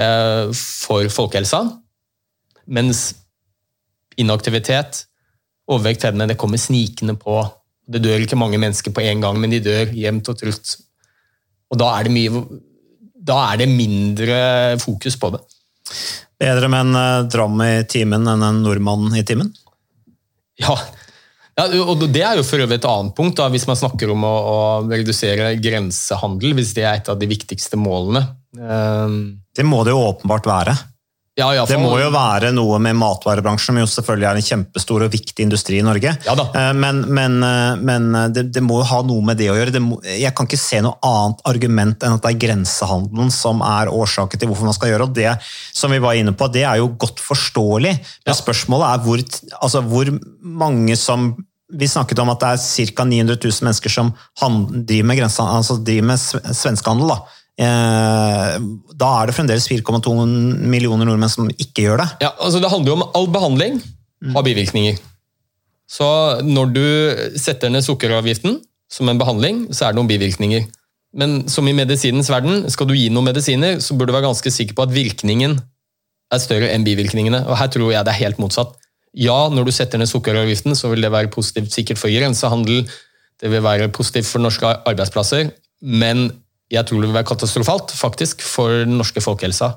eh, 0.00 0.50
for 0.54 1.08
folkehelsa. 1.12 1.64
Mens 2.70 3.10
inaktivitet, 4.20 5.04
overvekt, 5.70 6.04
fedme, 6.06 6.28
det 6.30 6.38
kommer 6.40 6.60
snikende 6.60 7.16
på. 7.18 7.40
Det 7.90 8.02
dør 8.04 8.22
ikke 8.22 8.38
mange 8.38 8.60
mennesker 8.60 8.94
på 8.94 9.02
en 9.06 9.24
gang, 9.24 9.40
men 9.40 9.52
de 9.54 9.62
dør 9.64 9.92
jevnt 9.96 10.30
og 10.30 10.38
trutt. 10.38 10.76
Og 11.70 11.80
da 11.80 11.92
er 11.96 12.08
det 12.08 12.16
mye 12.16 12.42
Da 13.20 13.36
er 13.52 13.58
det 13.60 13.66
mindre 13.68 14.36
fokus 14.80 15.16
på 15.20 15.28
det. 15.34 15.42
Bedre 16.40 16.70
med 16.72 16.86
en 16.86 16.96
eh, 16.96 17.26
dram 17.28 17.60
i 17.60 17.84
timen 17.84 18.24
enn 18.32 18.42
en 18.46 18.62
nordmann 18.64 19.12
i 19.18 19.24
timen? 19.28 19.52
Ja. 20.60 20.76
Ja, 21.60 21.82
og 21.84 22.04
det 22.08 22.22
er 22.24 22.38
jo 22.40 22.44
for 22.46 22.62
øvrig 22.64 22.80
et 22.80 22.88
annet 22.88 23.16
punkt, 23.16 23.36
da, 23.40 23.48
hvis 23.52 23.66
man 23.68 23.78
snakker 23.78 24.12
om 24.14 24.24
å, 24.26 24.34
å 24.50 24.60
redusere 24.90 25.54
grensehandel, 25.62 26.54
hvis 26.58 26.74
det 26.76 26.86
er 26.86 27.00
et 27.00 27.10
av 27.12 27.18
de 27.20 27.28
viktigste 27.30 27.78
målene. 27.80 28.24
Ehm, 28.58 29.20
Det 29.56 29.66
må 29.66 29.84
det 29.84 29.94
jo 29.94 30.06
åpenbart 30.12 30.48
være. 30.48 30.76
Ja, 31.38 31.46
ja, 31.54 31.62
for... 31.64 31.72
Det 31.72 31.78
må 31.80 31.94
jo 32.00 32.08
være 32.12 32.50
noe 32.52 32.78
med 32.82 32.96
matvarebransjen, 32.98 33.70
som 33.70 33.78
jo 33.78 33.86
selvfølgelig 33.88 34.26
er 34.28 34.38
en 34.40 34.44
kjempestor 34.44 35.04
og 35.06 35.12
viktig 35.14 35.44
industri 35.46 35.78
i 35.78 35.84
Norge. 35.86 36.12
Ja 36.26 36.34
da. 36.36 36.48
Eh, 36.58 36.72
Men, 36.76 37.00
men, 37.08 37.36
eh, 37.46 37.76
men 37.80 38.08
det, 38.34 38.48
det 38.52 38.62
må 38.66 38.80
jo 38.80 38.88
ha 38.90 39.00
noe 39.06 39.24
med 39.24 39.38
det 39.40 39.48
å 39.52 39.56
gjøre. 39.56 39.72
Det 39.72 39.82
må, 39.84 40.00
jeg 40.04 40.34
kan 40.36 40.48
ikke 40.48 40.60
se 40.60 40.82
noe 40.84 40.98
annet 41.06 41.44
argument 41.48 42.02
enn 42.04 42.16
at 42.18 42.24
det 42.26 42.34
er 42.34 42.40
grensehandelen 42.44 43.30
som 43.32 43.62
er 43.64 43.92
årsaken 43.94 44.42
til 44.42 44.50
hvorfor 44.50 44.68
man 44.68 44.76
skal 44.76 44.92
gjøre 44.92 45.06
og 45.08 45.14
det. 45.16 45.30
Som 45.76 45.94
vi 45.94 46.02
var 46.02 46.18
inne 46.18 46.34
på, 46.36 46.50
det 46.52 46.66
er 46.66 46.82
jo 46.82 46.90
godt 47.00 47.22
forståelig. 47.24 47.94
Men 48.26 48.40
spørsmålet 48.42 48.90
er 48.90 49.06
hvor, 49.06 49.24
altså 49.62 49.84
hvor 49.86 50.12
mange 50.42 50.98
som 50.98 51.30
vi 51.72 51.88
snakket 51.88 52.18
om 52.22 52.32
at 52.32 52.40
det 52.42 52.54
er 52.54 52.62
ca. 52.94 53.04
900 53.06 53.38
000 53.44 53.66
mennesker 53.68 53.92
som 53.92 54.12
driver 54.70 55.06
med, 55.06 55.22
altså 55.26 55.76
driver 55.84 56.08
med 56.10 56.18
svenskehandel. 56.20 57.12
Da. 57.12 57.40
Eh, 57.60 58.56
da 58.96 59.12
er 59.20 59.28
det 59.28 59.36
fremdeles 59.36 59.68
4,2 59.68 60.14
millioner 60.70 61.08
nordmenn 61.08 61.32
som 61.32 61.50
ikke 61.52 61.86
gjør 61.86 62.02
det. 62.02 62.08
Ja, 62.24 62.34
altså 62.38 62.60
Det 62.62 62.70
handler 62.72 62.92
jo 62.92 62.98
om 62.98 63.08
all 63.14 63.30
behandling 63.32 63.80
har 64.34 64.44
bivirkninger. 64.44 64.98
Så 65.90 66.06
når 66.46 66.74
du 66.74 66.84
setter 67.40 67.72
ned 67.72 67.84
sukkeravgiften 67.86 68.60
som 68.90 69.08
en 69.08 69.18
behandling, 69.18 69.64
så 69.74 69.86
er 69.86 69.92
det 69.92 70.00
noen 70.00 70.10
bivirkninger. 70.10 70.66
Men 71.16 71.48
som 71.50 71.66
i 71.66 71.74
medisinens 71.74 72.30
verden, 72.30 72.68
skal 72.70 72.86
du 72.86 72.94
gi 72.94 73.08
noen 73.10 73.26
medisiner, 73.30 73.80
så 73.82 73.96
burde 73.96 74.12
du 74.12 74.16
være 74.18 74.28
ganske 74.28 74.52
sikker 74.54 74.76
på 74.78 74.86
at 74.86 74.94
virkningen 74.94 75.56
er 76.30 76.42
større 76.42 76.70
enn 76.70 76.86
bivirkningene. 76.86 77.42
Og 77.48 77.58
her 77.58 77.72
tror 77.72 77.90
jeg 77.90 78.06
det 78.06 78.12
er 78.14 78.22
helt 78.22 78.38
motsatt. 78.42 78.76
Ja, 79.18 79.48
når 79.50 79.66
du 79.66 79.72
setter 79.74 79.98
ned 79.98 80.06
sukkeravgiften, 80.10 80.76
så 80.78 80.90
vil 80.92 81.02
det 81.02 81.10
være 81.10 81.32
positivt 81.32 81.72
sikkert 81.74 81.98
for 81.98 82.12
grensehandel, 82.14 82.84
det 83.40 83.50
vil 83.50 83.64
være 83.64 83.88
positivt 83.94 84.28
for 84.28 84.42
norske 84.42 84.68
arbeidsplasser, 84.86 85.50
men 85.82 86.28
jeg 86.70 86.86
tror 86.86 87.00
det 87.00 87.08
vil 87.08 87.16
være 87.16 87.26
katastrofalt 87.32 87.90
faktisk 87.96 88.44
for 88.46 88.84
den 88.84 88.98
norske 89.00 89.22
folkehelsa. 89.24 89.72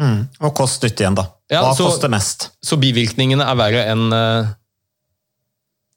Mm. 0.00 0.24
Og 0.40 0.54
kost 0.56 0.82
nytte 0.82 1.04
igjen, 1.04 1.18
da. 1.18 1.28
Ja, 1.50 1.62
Hva 1.62 1.74
så- 1.76 1.86
koster 1.90 2.08
mest? 2.10 2.50
Så 2.64 2.78
bivirkningene 2.80 3.44
er 3.44 3.58
verre 3.58 3.84
enn 3.92 4.12
uh, 4.12 4.50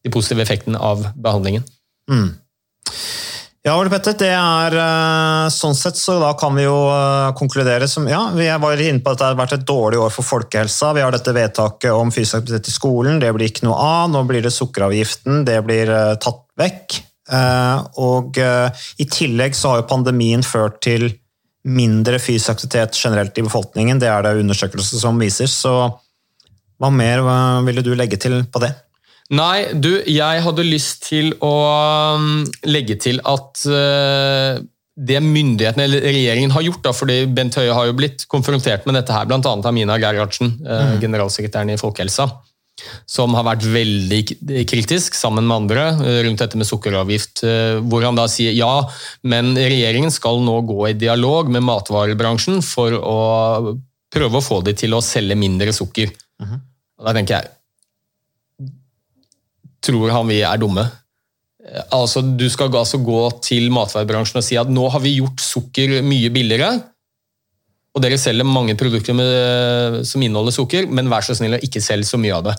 de 0.04 0.12
positive 0.12 0.44
effektene 0.44 0.78
av 0.78 1.08
behandlingen. 1.16 1.64
Mm. 2.12 2.34
Ja, 3.64 3.78
Ole 3.80 3.88
Petter, 3.88 4.12
det 4.20 4.28
er 4.36 4.74
eh, 4.76 5.46
sånn 5.56 5.76
sett, 5.80 5.96
så 5.96 6.18
da 6.20 6.34
kan 6.36 6.52
vi 6.58 6.66
jo 6.66 6.76
eh, 6.92 7.30
konkludere 7.40 7.88
som 7.88 8.10
Ja, 8.12 8.26
vi 8.36 8.50
var 8.60 8.82
inne 8.84 9.00
på 9.00 9.14
at 9.14 9.22
det 9.22 9.30
har 9.30 9.38
vært 9.40 9.56
et 9.56 9.64
dårlig 9.64 10.02
år 10.04 10.12
for 10.12 10.28
folkehelsa. 10.28 10.90
Vi 10.98 11.06
har 11.06 11.16
dette 11.16 11.32
vedtaket 11.32 11.96
om 11.96 12.12
fysisk 12.12 12.42
aktivitet 12.42 12.68
i 12.68 12.76
skolen, 12.76 13.22
det 13.24 13.32
blir 13.32 13.48
ikke 13.48 13.64
noe 13.70 13.78
av. 13.80 14.12
Nå 14.12 14.26
blir 14.28 14.44
det 14.44 14.52
sukkeravgiften, 14.52 15.46
det 15.48 15.62
blir 15.64 15.94
eh, 15.96 16.12
tatt 16.20 16.44
vekk. 16.60 17.00
Og 18.04 18.36
i 18.38 19.06
tillegg 19.08 19.56
så 19.56 19.70
har 19.72 19.78
jo 19.80 19.86
pandemien 19.88 20.42
ført 20.44 20.82
til 20.84 21.06
mindre 21.64 22.20
fysisk 22.20 22.52
aktivitet 22.52 23.00
generelt 23.00 23.40
i 23.40 23.46
befolkningen. 23.48 24.02
Det 24.04 24.10
er 24.12 24.26
det 24.28 24.42
undersøkelser 24.44 25.00
som 25.00 25.24
viser. 25.24 25.48
Så 25.50 25.72
hva 26.84 26.92
mer 26.92 27.24
ville 27.64 27.82
du 27.82 27.94
legge 27.96 28.20
til 28.22 28.42
på 28.44 28.62
det? 28.62 28.74
Nei, 29.32 29.72
du, 29.72 29.96
jeg 30.10 30.44
hadde 30.44 30.66
lyst 30.68 31.08
til 31.08 31.32
å 31.44 31.54
um, 32.20 32.44
legge 32.68 32.98
til 33.00 33.22
at 33.24 33.62
uh, 33.72 34.60
det 34.94 35.20
myndighetene, 35.24 35.86
eller 35.88 36.04
regjeringen 36.04 36.52
har 36.54 36.66
gjort, 36.66 36.82
da, 36.84 36.92
fordi 36.94 37.22
Bent 37.32 37.56
Høie 37.58 37.74
har 37.74 37.88
jo 37.88 37.96
blitt 37.98 38.26
konfrontert 38.30 38.84
med 38.86 39.00
dette 39.00 39.16
her, 39.16 39.30
annet 39.32 39.48
av 39.48 39.74
Mina 39.74 39.96
Gerhardsen, 39.98 40.58
mm. 40.60 40.98
generalsekretæren 41.02 41.74
i 41.74 41.80
Folkehelsa. 41.82 42.28
som 43.08 43.34
har 43.38 43.46
vært 43.46 43.66
veldig 43.70 44.20
kritisk, 44.68 45.16
sammen 45.16 45.46
med 45.48 45.56
andre, 45.56 45.84
eh, 46.04 46.20
rundt 46.26 46.42
dette 46.42 46.58
med 46.58 46.68
sukkeravgift. 46.68 47.44
Hvor 47.86 48.04
han 48.04 48.18
da 48.18 48.26
sier 48.28 48.52
ja, 48.58 48.90
men 49.24 49.54
regjeringen 49.56 50.12
skal 50.12 50.42
nå 50.42 50.60
gå 50.68 50.90
i 50.90 50.98
dialog 50.98 51.50
med 51.54 51.64
matvarebransjen 51.64 52.62
for 52.66 52.98
å 52.98 53.20
prøve 54.14 54.42
å 54.42 54.46
få 54.46 54.62
de 54.66 54.74
til 54.78 54.98
å 54.98 55.04
selge 55.06 55.38
mindre 55.38 55.74
sukker. 55.74 56.12
Og 56.44 57.06
Da 57.06 57.14
tenker 57.14 57.38
jeg 57.40 57.54
Tror 59.84 60.14
han 60.16 60.30
vi 60.32 60.42
er 60.46 60.62
dumme? 60.62 60.86
Eh, 61.64 61.84
Altså, 61.92 62.22
du 62.22 62.48
skal 62.52 62.74
altså 62.76 63.00
gå 63.04 63.20
til 63.44 63.70
matvarebransjen 63.74 64.42
og 64.42 64.46
si 64.46 64.60
at 64.60 64.72
nå 64.72 64.88
har 64.92 65.04
vi 65.04 65.18
gjort 65.20 65.44
sukker 65.44 66.02
mye 66.06 66.32
billigere, 66.34 66.76
og 67.94 68.02
dere 68.02 68.18
selger 68.18 68.48
mange 68.48 68.74
produkter 68.76 69.14
med, 69.14 70.00
som 70.10 70.22
inneholder 70.26 70.56
sukker, 70.56 70.88
men 70.90 71.12
vær 71.12 71.26
så 71.26 71.36
snill 71.38 71.60
å 71.60 71.62
ikke 71.62 71.82
selge 71.84 72.10
så 72.10 72.18
mye 72.18 72.40
av 72.40 72.48
det. 72.48 72.56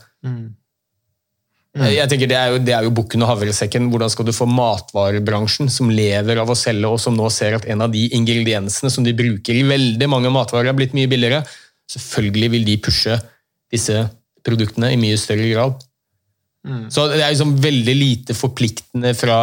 Jeg 1.74 2.06
tenker 2.06 2.28
Det 2.30 2.36
er 2.38 2.52
jo, 2.52 2.58
det 2.62 2.74
er 2.76 2.84
jo 2.86 2.92
bukken 2.94 3.24
og 3.26 3.32
havresekken. 3.32 3.88
Hvordan 3.90 4.12
skal 4.12 4.28
du 4.28 4.30
få 4.32 4.46
matvarebransjen, 4.46 5.66
som 5.68 5.90
lever 5.90 6.38
av 6.38 6.52
å 6.52 6.54
selge, 6.54 6.86
og 6.86 7.00
som 7.02 7.16
nå 7.18 7.26
ser 7.34 7.56
at 7.56 7.66
en 7.66 7.82
av 7.82 7.90
de 7.90 8.04
ingrediensene 8.14 8.92
som 8.94 9.02
de 9.02 9.14
bruker 9.16 9.58
i 9.58 9.64
veldig 9.66 10.06
mange 10.06 10.30
matvarer, 10.30 10.70
er 10.70 10.78
blitt 10.78 10.94
mye 10.94 11.10
billigere? 11.10 11.42
Selvfølgelig 11.90 12.50
vil 12.54 12.68
de 12.68 12.76
pushe 12.78 13.18
disse 13.74 14.04
produktene 14.46 14.92
i 14.94 15.00
mye 15.02 15.18
større 15.18 15.50
grad. 15.50 15.82
Så 16.92 17.08
det 17.12 17.20
er 17.20 17.32
liksom 17.32 17.56
veldig 17.60 17.94
lite 17.98 18.34
forpliktende 18.36 19.14
fra 19.18 19.38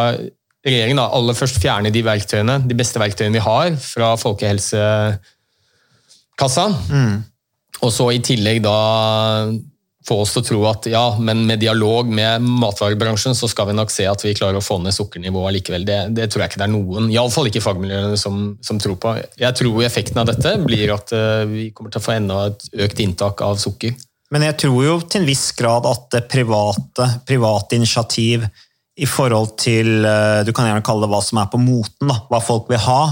regjeringen. 0.66 0.98
Da. 0.98 1.10
Aller 1.16 1.34
først 1.38 1.60
fjerne 1.62 1.90
de 1.94 2.02
verktøyene, 2.06 2.56
de 2.66 2.74
beste 2.78 2.98
verktøyene 3.02 3.38
vi 3.38 3.44
har 3.44 3.66
fra 3.82 4.08
folkehelsekassa. 4.20 6.66
Og 7.82 7.90
så 7.90 8.10
i 8.14 8.22
tillegg 8.22 8.62
da 8.64 8.78
få 10.06 10.16
oss 10.24 10.32
til 10.34 10.42
å 10.42 10.46
tro 10.46 10.60
at 10.66 10.86
ja, 10.90 11.02
men 11.22 11.44
med 11.46 11.60
dialog 11.62 12.08
med 12.10 12.42
matvarebransjen 12.42 13.36
så 13.38 13.48
skal 13.50 13.68
vi 13.70 13.76
nok 13.78 13.92
se 13.94 14.06
at 14.10 14.24
vi 14.24 14.34
klarer 14.34 14.58
å 14.58 14.64
få 14.64 14.80
ned 14.82 14.94
sukkernivået 14.96 15.54
likevel. 15.58 15.86
Det, 15.86 15.98
det 16.16 16.28
tror 16.30 16.42
jeg 16.42 16.52
ikke 16.52 16.62
det 16.62 16.66
er 16.66 16.74
noen, 16.74 17.10
iallfall 17.14 17.50
ikke 17.50 17.62
fagmiljøene, 17.62 18.18
som, 18.18 18.56
som 18.66 18.80
tror 18.82 18.98
på. 19.02 19.14
Jeg 19.38 19.58
tror 19.58 19.82
effekten 19.86 20.22
av 20.22 20.30
dette 20.30 20.56
blir 20.64 20.94
at 20.94 21.14
eh, 21.14 21.44
vi 21.50 21.68
kommer 21.70 21.94
til 21.94 22.02
å 22.02 22.06
få 22.06 22.16
enda 22.16 22.40
et 22.50 22.66
økt 22.88 23.04
inntak 23.04 23.44
av 23.46 23.60
sukker. 23.62 23.94
Men 24.32 24.46
jeg 24.46 24.58
tror 24.64 24.84
jo 24.86 24.94
til 25.04 25.22
en 25.22 25.28
viss 25.28 25.50
grad 25.58 25.86
at 25.88 26.06
det 26.14 26.22
private, 26.32 27.08
private 27.28 27.76
initiativ 27.76 28.46
i 29.00 29.08
forhold 29.08 29.54
til 29.60 30.04
eh, 30.04 30.40
Du 30.46 30.52
kan 30.56 30.68
gjerne 30.68 30.84
kalle 30.84 31.06
det 31.06 31.12
hva 31.12 31.20
som 31.24 31.40
er 31.42 31.50
på 31.52 31.60
moten, 31.60 32.08
da, 32.08 32.18
hva 32.30 32.40
folk 32.44 32.70
vil 32.72 32.80
ha. 32.86 33.02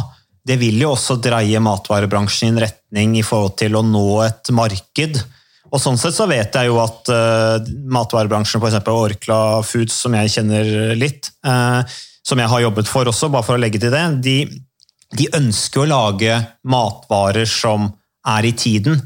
Det 0.47 0.57
vil 0.61 0.81
jo 0.81 0.95
også 0.95 1.19
dreie 1.21 1.61
matvarebransjen 1.63 2.49
i 2.49 2.55
en 2.55 2.63
retning 2.65 3.19
i 3.21 3.25
forhold 3.27 3.59
til 3.61 3.77
å 3.77 3.85
nå 3.85 4.07
et 4.25 4.53
marked. 4.57 5.21
Og 5.71 5.79
sånn 5.79 6.01
sett 6.01 6.17
så 6.17 6.27
vet 6.27 6.57
jeg 6.57 6.71
jo 6.71 6.81
at 6.83 7.11
uh, 7.13 7.69
matvarebransjen, 7.93 8.59
f.eks. 8.59 8.81
Orkla 8.91 9.61
Foods, 9.63 9.95
som 10.03 10.17
jeg 10.19 10.33
kjenner 10.35 10.97
litt, 10.99 11.31
uh, 11.47 11.85
som 12.27 12.41
jeg 12.41 12.51
har 12.51 12.65
jobbet 12.65 12.91
for 12.91 13.07
også, 13.13 13.31
bare 13.31 13.47
for 13.47 13.59
å 13.59 13.63
legge 13.63 13.79
til 13.83 13.93
det, 13.95 14.03
de, 14.25 14.37
de 15.21 15.29
ønsker 15.39 15.85
å 15.85 15.91
lage 15.93 16.41
matvarer 16.67 17.47
som 17.47 17.87
er 18.27 18.49
i 18.49 18.57
tiden. 18.57 18.99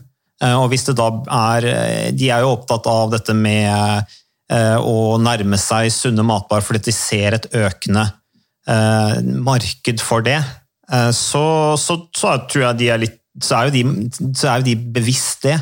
Eh, 0.45 0.57
Og 0.59 0.69
hvis 0.73 0.87
det 0.89 0.97
da 0.99 1.09
er 1.53 1.69
eh, 1.71 2.11
De 2.17 2.31
er 2.33 2.45
jo 2.45 2.55
opptatt 2.57 2.89
av 2.91 3.13
dette 3.15 3.37
med 3.37 4.11
eh, 4.53 4.77
å 4.79 5.17
nærme 5.23 5.59
seg 5.61 5.93
sunne 5.95 6.27
matvarer 6.27 6.65
fordi 6.67 6.85
de 6.91 6.97
ser 6.97 7.41
et 7.41 7.51
økende 7.65 8.11
marked 9.45 10.01
for 10.01 10.25
det. 10.25 10.39
Så, 11.13 11.43
så, 11.77 11.97
så 12.17 12.31
tror 12.49 12.63
jeg 12.63 12.79
de 12.81 12.87
er 12.95 13.03
litt 13.03 13.19
så 13.37 13.59
er, 13.59 13.69
jo 13.69 13.75
de, 13.75 14.07
er 14.33 14.63
jo 14.63 14.65
de 14.71 14.73
bevisst 14.95 15.45
det. 15.45 15.59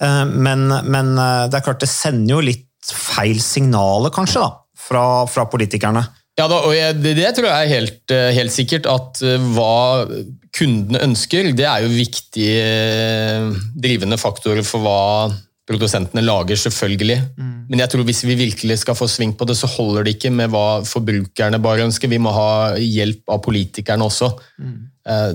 Men, 0.00 0.64
men 0.88 1.10
det 1.18 1.58
er 1.58 1.66
klart 1.66 1.84
det 1.84 1.90
sender 1.92 2.38
jo 2.38 2.46
litt 2.46 2.88
feil 2.88 3.42
signaler, 3.44 4.08
kanskje, 4.14 4.40
da, 4.46 4.80
fra, 4.86 5.04
fra 5.28 5.44
politikerne. 5.52 6.06
Ja, 6.40 6.46
da, 6.48 6.62
og 6.64 6.72
jeg, 6.72 6.96
det, 7.02 7.12
det 7.20 7.34
tror 7.36 7.50
jeg 7.50 7.66
er 7.66 7.74
helt, 7.74 8.16
helt 8.38 8.56
sikkert, 8.56 8.88
at 8.88 9.20
hva 9.52 9.76
kundene 10.56 11.02
ønsker, 11.04 11.50
det 11.56 11.66
er 11.68 11.84
jo 11.84 11.92
viktige 11.92 12.62
eh, 12.62 13.50
drivende 13.76 14.18
faktorer 14.20 14.64
for 14.66 14.84
hva 14.84 15.00
produsentene 15.66 16.22
lager, 16.22 16.58
selvfølgelig. 16.62 17.16
Men 17.66 17.80
jeg 17.82 17.90
tror 17.90 18.04
hvis 18.06 18.22
vi 18.22 18.36
virkelig 18.38 18.76
skal 18.84 18.94
få 18.94 19.08
sving 19.10 19.32
på 19.34 19.48
det, 19.48 19.56
så 19.58 19.66
holder 19.66 20.06
det 20.06 20.12
ikke 20.14 20.30
med 20.30 20.52
hva 20.52 20.84
forbrukerne 20.86 21.58
bare 21.62 21.88
ønsker. 21.88 22.10
Vi 22.12 22.20
må 22.22 22.30
ha 22.34 22.76
hjelp 22.78 23.34
av 23.34 23.40
politikerne 23.42 24.06
også. 24.06 24.28
Mm. 24.62 24.76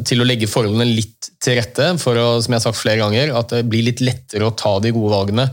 Til 0.07 0.23
å 0.23 0.27
legge 0.27 0.47
forholdene 0.47 0.87
litt 0.87 1.27
til 1.43 1.59
rette, 1.59 1.89
for 1.99 2.15
å, 2.15 2.29
som 2.39 2.55
jeg 2.55 2.61
har 2.61 2.63
sagt 2.63 2.79
flere 2.79 3.03
ganger, 3.03 3.33
at 3.35 3.51
det 3.57 3.65
blir 3.67 3.83
litt 3.89 3.99
lettere 4.03 4.47
å 4.47 4.55
ta 4.55 4.77
de 4.79 4.93
gode 4.95 5.11
valgene. 5.11 5.49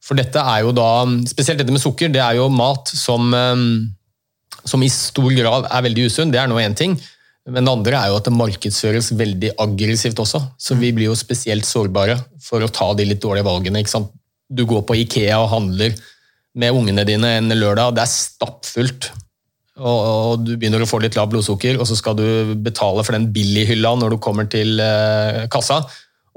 For 0.00 0.16
dette 0.16 0.40
er 0.40 0.64
jo 0.64 0.72
da, 0.76 0.88
spesielt 1.28 1.60
dette 1.60 1.76
med 1.76 1.84
sukker, 1.84 2.08
det 2.12 2.24
er 2.24 2.40
jo 2.40 2.48
mat 2.56 2.88
som 2.96 3.28
eh, 3.36 3.68
som 4.66 4.82
i 4.82 4.90
stor 4.90 5.30
grad 5.36 5.68
er 5.70 5.84
veldig 5.86 6.08
usunn. 6.10 6.32
Det 6.32 6.40
er 6.40 6.50
nå 6.50 6.58
én 6.60 6.76
ting. 6.78 6.96
Men 7.46 7.66
det 7.66 7.72
andre 7.72 7.98
er 8.00 8.10
jo 8.10 8.18
at 8.18 8.26
det 8.26 8.34
markedsføres 8.34 9.12
veldig 9.14 9.52
aggressivt 9.62 10.18
også. 10.18 10.40
Så 10.58 10.74
vi 10.80 10.90
blir 10.94 11.12
jo 11.12 11.18
spesielt 11.18 11.66
sårbare 11.68 12.16
for 12.42 12.64
å 12.64 12.70
ta 12.72 12.90
de 12.98 13.06
litt 13.06 13.22
dårlige 13.22 13.46
valgene. 13.46 13.82
ikke 13.82 13.94
sant? 13.94 14.10
Du 14.50 14.64
går 14.66 14.82
på 14.86 14.96
Ikea 15.02 15.38
og 15.42 15.52
handler 15.52 15.94
med 16.56 16.74
ungene 16.74 17.04
dine 17.06 17.36
en 17.38 17.52
lørdag, 17.52 17.94
det 17.94 18.02
er 18.02 18.10
stappfullt. 18.10 19.10
Og, 19.76 20.40
du 20.40 20.54
begynner 20.56 20.80
å 20.80 20.88
få 20.88 21.02
litt 21.02 21.18
lavt 21.18 21.34
blodsukker, 21.34 21.76
og 21.76 21.84
så 21.88 21.98
skal 21.98 22.16
du 22.16 22.54
betale 22.64 23.04
for 23.04 23.12
den 23.12 23.28
billighylla 23.34 23.92
når 24.00 24.14
du 24.14 24.20
kommer 24.24 24.48
til 24.48 24.80
eh, 24.80 25.44
kassa. 25.52 25.82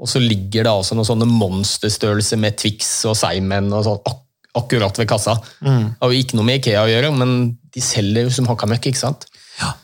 Og 0.00 0.08
så 0.08 0.20
ligger 0.20 0.66
det 0.66 0.72
altså 0.72 0.96
noen 0.96 1.08
sånne 1.08 1.28
monsterstørrelser 1.28 2.40
med 2.40 2.58
Twix 2.60 2.92
og 3.08 3.16
Seimen 3.18 3.72
og 3.72 3.86
sånn 3.86 4.02
ak 4.04 4.26
akkurat 4.58 4.96
ved 4.98 5.06
kassa. 5.06 5.36
Det 5.62 6.02
har 6.02 6.10
jo 6.10 6.22
ikke 6.24 6.34
noe 6.34 6.46
med 6.48 6.58
Ikea 6.58 6.80
å 6.82 6.90
gjøre, 6.90 7.12
men 7.14 7.34
de 7.70 7.82
selger 7.84 8.26
jo 8.26 8.32
som 8.34 8.48
hakka 8.50 8.66
møkk, 8.66 8.88
ikke 8.90 8.98
sant? 8.98 9.29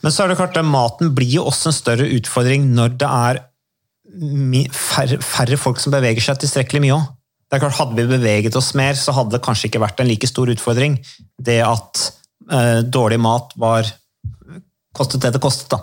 Men 0.03 0.15
så 0.15 0.25
er 0.25 0.31
det 0.33 0.39
klart 0.39 0.57
at 0.57 0.67
maten 0.67 1.13
blir 1.17 1.39
jo 1.39 1.47
også 1.51 1.71
en 1.71 1.77
større 1.77 2.09
utfordring 2.17 2.69
når 2.77 2.97
det 3.01 3.11
er 3.11 3.43
færre, 4.73 5.19
færre 5.21 5.59
folk 5.61 5.81
som 5.83 5.95
beveger 5.95 6.25
seg 6.25 6.41
tilstrekkelig 6.41 6.83
mye 6.87 6.97
òg. 6.97 7.07
Det 7.47 7.59
er 7.59 7.63
klart, 7.63 7.79
Hadde 7.79 7.99
vi 8.01 8.07
beveget 8.11 8.57
oss 8.59 8.73
mer, 8.79 8.97
så 8.99 9.15
hadde 9.15 9.37
det 9.37 9.45
kanskje 9.45 9.69
ikke 9.69 9.83
vært 9.83 10.01
en 10.03 10.09
like 10.09 10.27
stor 10.27 10.51
utfordring. 10.51 10.97
Det 11.39 11.61
at 11.63 12.07
eh, 12.51 12.81
dårlig 12.83 13.21
mat 13.23 13.53
var 13.61 13.87
kostet 14.97 15.23
det 15.23 15.37
det 15.37 15.43
kostet, 15.43 15.71
da. 15.71 15.83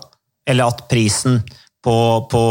Eller 0.49 0.67
at 0.67 0.83
prisen 0.91 1.39
på, 1.83 1.95
på 2.31 2.43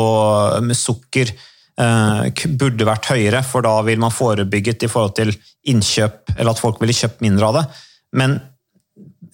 med 0.65 0.79
sukker 0.79 1.33
eh, 1.33 2.47
burde 2.57 2.89
vært 2.89 3.11
høyere, 3.13 3.43
for 3.45 3.65
da 3.67 3.75
vil 3.85 4.01
man 4.01 4.15
forebygget 4.15 4.87
i 4.87 4.93
forhold 4.93 5.17
til 5.19 5.35
innkjøp, 5.69 6.37
eller 6.39 6.55
at 6.55 6.63
folk 6.63 6.81
ville 6.81 6.97
kjøpt 6.97 7.25
mindre 7.25 7.51
av 7.51 7.61
det. 7.61 7.67
Men 8.17 8.39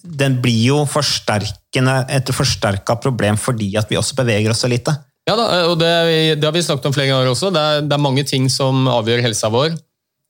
den 0.03 0.39
blir 0.43 0.61
jo 0.71 0.79
forsterkende, 0.89 2.01
et 2.11 2.31
forsterka 2.35 2.95
problem 3.03 3.37
fordi 3.39 3.73
at 3.79 3.89
vi 3.91 3.99
også 3.99 4.17
beveger 4.19 4.51
oss 4.53 4.63
så 4.63 4.71
lite. 4.71 4.95
Ja, 5.27 5.35
da, 5.37 5.45
og 5.69 5.77
det, 5.77 5.91
det 6.39 6.47
har 6.47 6.55
vi 6.55 6.63
snakket 6.65 6.89
om 6.89 6.95
flere 6.95 7.11
ganger 7.11 7.29
også. 7.29 7.51
Det 7.53 7.61
er, 7.61 7.83
det 7.85 7.93
er 7.95 8.01
mange 8.01 8.23
ting 8.25 8.47
som 8.49 8.87
avgjør 8.89 9.21
helsa 9.27 9.51
vår. 9.53 9.75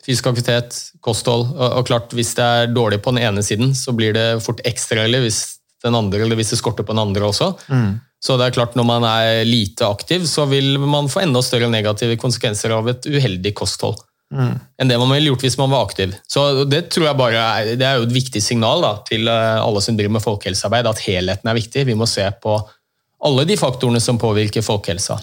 Fysisk 0.04 0.28
aktivitet, 0.32 0.76
kosthold. 1.06 1.46
Og, 1.54 1.68
og 1.80 1.88
klart, 1.88 2.12
Hvis 2.16 2.34
det 2.36 2.44
er 2.44 2.74
dårlig 2.74 3.00
på 3.06 3.14
den 3.16 3.24
ene 3.24 3.44
siden, 3.46 3.72
så 3.78 3.94
blir 3.96 4.16
det 4.18 4.28
fort 4.44 4.64
ekstra 4.68 5.06
ille 5.08 5.22
hvis, 5.24 5.44
den 5.86 5.96
andre, 5.96 6.26
eller 6.26 6.40
hvis 6.40 6.52
det 6.52 6.60
skorter 6.60 6.84
på 6.84 6.96
den 6.96 7.04
andre 7.06 7.30
også. 7.30 7.54
Så 8.20 8.36
det 8.36 8.50
er 8.50 8.58
klart, 8.58 8.76
når 8.76 8.88
man 8.90 9.06
er 9.08 9.46
lite 9.48 9.88
aktiv, 9.88 10.26
så 10.28 10.44
vil 10.50 10.76
man 10.82 11.08
få 11.08 11.22
enda 11.24 11.40
større 11.46 11.70
negative 11.72 12.20
konsekvenser 12.20 12.74
av 12.76 12.90
et 12.92 13.08
uheldig 13.08 13.54
kosthold 13.56 14.02
enn 14.30 14.90
det 14.92 14.98
man 15.02 15.10
ville 15.10 15.32
gjort 15.32 15.42
hvis 15.48 15.58
man 15.58 15.72
var 15.72 15.88
aktiv. 15.88 16.14
Så 16.30 16.66
Det 16.70 16.84
tror 16.94 17.08
jeg 17.08 17.18
bare 17.18 17.46
er, 17.62 17.72
det 17.80 17.88
er 17.88 17.98
jo 17.98 18.06
et 18.08 18.14
viktig 18.14 18.42
signal 18.44 18.84
da, 18.86 18.92
til 19.08 19.28
eh, 19.28 19.58
alle 19.62 19.82
som 19.82 19.98
driver 19.98 20.18
med 20.18 20.26
folkehelsearbeid, 20.26 20.90
at 20.90 21.02
helheten 21.08 21.50
er 21.50 21.58
viktig. 21.58 21.88
Vi 21.90 21.98
må 21.98 22.08
se 22.10 22.28
på 22.44 22.60
alle 23.26 23.46
de 23.50 23.58
faktorene 23.60 24.00
som 24.04 24.20
påvirker 24.22 24.64
folkehelsa. 24.66 25.18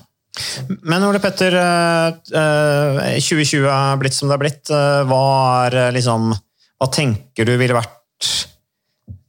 Men 0.85 1.05
Ole 1.07 1.21
Petter, 1.23 1.55
eh, 1.57 2.09
eh, 2.43 3.21
2020 3.23 3.69
er 3.73 4.01
blitt 4.03 4.17
som 4.17 4.29
det 4.29 4.37
er 4.37 4.43
blitt. 4.43 4.65
Eh, 4.75 5.05
Hva, 5.09 5.23
er 5.69 5.79
eh, 5.87 5.95
liksom, 5.97 6.33
hva 6.77 6.91
tenker 6.93 7.49
du 7.49 7.55
ville 7.57 7.79
vært 7.79 7.95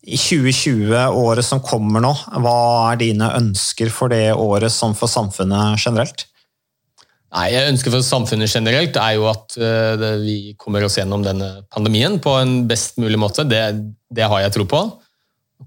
i 0.07 0.15
2020, 0.15 0.91
året 1.19 1.43
som 1.45 1.61
kommer 1.63 2.03
nå? 2.03 2.13
Hva 2.43 2.57
er 2.93 2.99
dine 3.01 3.27
ønsker 3.35 3.91
for 3.91 4.11
det 4.11 4.31
året 4.33 4.71
som 4.71 4.95
for 4.95 5.11
samfunnet 5.11 5.79
generelt? 5.83 6.25
Nei, 7.35 7.47
jeg 7.51 7.73
ønsker 7.73 7.91
for 7.91 8.05
samfunnet 8.07 8.51
generelt 8.51 8.95
er 9.01 9.17
jo 9.17 9.25
at 9.27 9.57
uh, 9.59 10.05
vi 10.21 10.55
kommer 10.59 10.85
oss 10.87 10.95
gjennom 10.95 11.25
denne 11.25 11.65
pandemien 11.73 12.15
på 12.23 12.37
en 12.39 12.61
best 12.69 13.01
mulig 13.01 13.19
måte. 13.19 13.43
Det, 13.43 13.59
det 14.15 14.29
har 14.31 14.45
jeg 14.45 14.55
tro 14.55 14.67
på. 14.69 14.79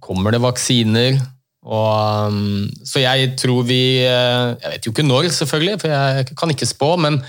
Kommer 0.01 0.33
det 0.33 0.41
vaksiner? 0.41 1.19
Og, 1.61 2.31
um, 2.33 2.65
så 2.89 3.03
jeg 3.03 3.35
tror 3.37 3.67
vi 3.69 4.01
uh, 4.09 4.57
Jeg 4.57 4.71
vet 4.73 4.87
jo 4.87 4.95
ikke 4.95 5.05
når, 5.05 5.29
selvfølgelig, 5.37 5.77
for 5.83 5.93
jeg 5.93 6.31
kan 6.33 6.55
ikke 6.55 6.71
spå, 6.71 6.95
men 6.97 7.21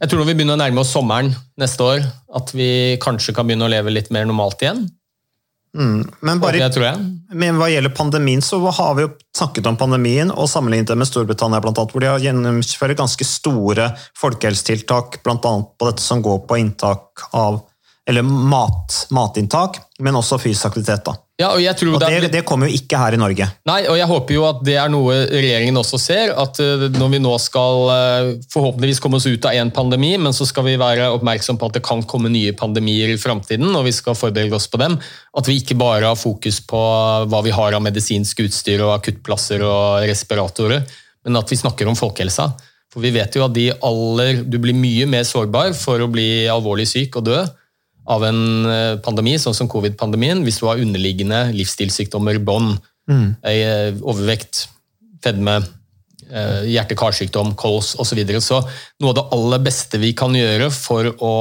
jeg 0.00 0.10
tror 0.10 0.22
når 0.22 0.30
vi 0.32 0.34
begynner 0.40 0.56
å 0.56 0.62
nærme 0.64 0.82
oss 0.82 0.90
sommeren 0.96 1.30
neste 1.60 1.84
år, 1.84 2.02
at 2.34 2.50
vi 2.56 2.96
kanskje 3.04 3.34
kan 3.36 3.46
begynne 3.46 3.68
å 3.68 3.70
leve 3.70 3.92
litt 3.92 4.10
mer 4.10 4.26
normalt 4.26 4.64
igjen. 4.64 4.88
Men 5.72 6.40
bare, 6.42 6.68
Det. 6.68 6.92
Men 7.30 7.58
hva 7.60 7.68
gjelder 7.70 7.94
pandemien, 7.94 8.42
så 8.42 8.58
har 8.74 8.94
vi 8.98 9.04
jo 9.04 9.10
snakket 9.36 9.68
om 9.70 9.76
pandemien 9.78 10.32
og 10.34 10.48
sammenlignet 10.50 10.90
det 10.90 10.98
med 10.98 11.06
Storbritannia, 11.06 11.60
blant 11.62 11.78
annet, 11.78 11.94
hvor 11.94 12.02
de 12.02 12.10
har 12.10 12.24
gjennomført 12.24 12.98
ganske 12.98 13.26
store 13.26 13.92
folkehelsetiltak, 14.18 15.20
bl.a. 15.22 15.38
på 15.38 15.90
dette 15.90 16.02
som 16.02 16.22
går 16.22 16.42
på 16.50 16.58
inntak 16.58 17.28
av 17.30 17.62
eller 18.10 18.26
mat, 18.26 19.06
matinntak, 19.14 19.78
men 20.02 20.18
også 20.18 20.40
fysisk 20.42 20.72
aktivitet. 20.72 21.04
da. 21.06 21.14
Ja, 21.40 21.54
og 21.54 21.62
jeg 21.62 21.72
tror 21.80 21.94
Og 21.96 22.02
det 22.04 22.28
det, 22.34 22.42
kommer 22.44 22.68
jo 22.68 22.76
ikke 22.76 22.98
her 23.00 23.14
i 23.16 23.20
Norge. 23.20 23.46
Nei, 23.68 23.78
og 23.88 23.96
jeg 23.96 24.08
håper 24.10 24.34
jo 24.34 24.42
at 24.44 24.60
det 24.66 24.74
er 24.76 24.90
noe 24.92 25.14
regjeringen 25.30 25.78
også 25.80 26.00
ser. 26.00 26.34
At 26.36 26.60
eh, 26.60 26.86
når 26.92 27.12
vi 27.14 27.20
nå 27.24 27.32
skal 27.40 27.92
eh, 27.94 28.32
forhåpentligvis 28.52 29.00
komme 29.00 29.16
oss 29.16 29.28
ut 29.30 29.48
av 29.48 29.56
én 29.56 29.72
pandemi, 29.72 30.12
men 30.20 30.36
så 30.36 30.44
skal 30.48 30.66
vi 30.68 30.76
være 30.80 31.08
oppmerksom 31.14 31.56
på 31.60 31.70
at 31.70 31.78
det 31.78 31.84
kan 31.86 32.04
komme 32.04 32.32
nye 32.32 32.52
pandemier 32.56 33.14
i 33.14 33.20
framtiden, 33.20 33.70
og 33.72 33.86
vi 33.88 33.94
skal 33.96 34.18
forberede 34.18 34.58
oss 34.58 34.68
på 34.68 34.82
dem. 34.82 34.98
At 35.36 35.48
vi 35.48 35.56
ikke 35.62 35.78
bare 35.80 36.10
har 36.10 36.20
fokus 36.20 36.60
på 36.68 36.82
hva 37.30 37.44
vi 37.46 37.54
har 37.56 37.78
av 37.78 37.84
medisinsk 37.86 38.44
utstyr 38.44 38.84
og 38.84 38.98
akuttplasser 38.98 39.64
og 39.64 40.04
respiratorer, 40.10 40.84
men 41.24 41.40
at 41.40 41.48
vi 41.48 41.60
snakker 41.60 41.88
om 41.88 41.96
folkehelsa. 41.96 42.50
For 42.90 43.00
vi 43.00 43.14
vet 43.14 43.36
jo 43.38 43.46
at 43.46 43.54
de 43.54 43.70
aller, 43.86 44.42
du 44.44 44.58
blir 44.60 44.76
mye 44.76 45.08
mer 45.08 45.24
sårbar 45.24 45.72
for 45.78 46.02
å 46.02 46.10
bli 46.10 46.50
alvorlig 46.50 46.88
syk 46.90 47.16
og 47.20 47.28
dø 47.30 47.40
av 48.10 48.24
en 48.26 48.40
eh, 48.66 48.94
pandemi, 49.04 49.36
sånn 49.38 49.56
som 49.56 49.70
covid-pandemien, 49.70 50.42
hvis 50.46 50.60
du 50.60 50.66
har 50.68 50.82
underliggende 50.82 51.48
livsstilssykdommer, 51.56 52.42
bånd, 52.44 52.78
Mm. 53.10 53.32
overvekt, 54.06 54.68
fedme, 55.24 55.56
eh, 56.30 56.62
hjerte-karsykdom, 56.70 57.54
kols 57.58 57.94
osv. 57.96 58.12
Så, 58.12 58.16
videre. 58.16 58.40
så 58.40 58.60
noe 59.00 59.10
av 59.10 59.16
det 59.16 59.24
aller 59.34 59.64
beste 59.64 59.98
vi 59.98 60.12
kan 60.12 60.30
gjøre 60.36 60.70
for 60.70 61.10
å 61.10 61.32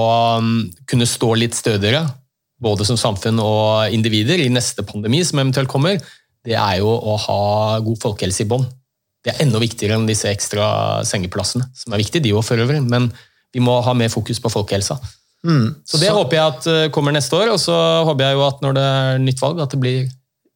mm, 0.41 0.73
kunne 0.89 1.05
stå 1.05 1.35
litt 1.37 1.53
stødigere, 1.53 2.07
både 2.59 2.87
som 2.87 2.97
samfunn 2.97 3.39
og 3.43 3.93
individer, 3.93 4.41
i 4.41 4.49
neste 4.49 4.83
pandemi 4.83 5.21
som 5.23 5.39
eventuelt 5.39 5.69
kommer, 5.69 6.01
det 6.45 6.57
er 6.57 6.79
jo 6.79 6.89
å 6.89 7.17
ha 7.27 7.79
god 7.83 8.01
folkehelse 8.01 8.43
i 8.45 8.49
bånd. 8.49 8.65
Det 9.23 9.33
er 9.33 9.43
enda 9.43 9.59
viktigere 9.59 9.99
enn 9.99 10.07
disse 10.07 10.29
ekstra 10.31 11.03
sengeplassene, 11.07 11.67
som 11.75 11.93
er 11.93 12.01
viktige 12.01 12.23
de 12.23 12.33
òg 12.33 12.45
for 12.47 12.59
øvrig, 12.59 12.81
men 12.81 13.11
vi 13.53 13.61
må 13.63 13.81
ha 13.83 13.93
mer 13.93 14.09
fokus 14.09 14.39
på 14.39 14.51
folkehelsa. 14.51 14.97
Så 15.87 15.99
det 16.01 16.11
håper 16.11 16.35
jeg 16.35 16.53
at 16.53 16.69
eh, 16.71 16.87
kommer 16.93 17.15
neste 17.15 17.37
år, 17.37 17.53
og 17.53 17.59
så 17.61 17.75
håper 18.07 18.27
jeg 18.27 18.37
jo 18.37 18.45
at 18.47 18.63
når 18.65 18.75
det 18.75 18.87
er 18.87 19.21
nytt 19.23 19.43
valg, 19.43 19.61
at 19.63 19.75
det 19.75 19.81
blir 19.81 20.09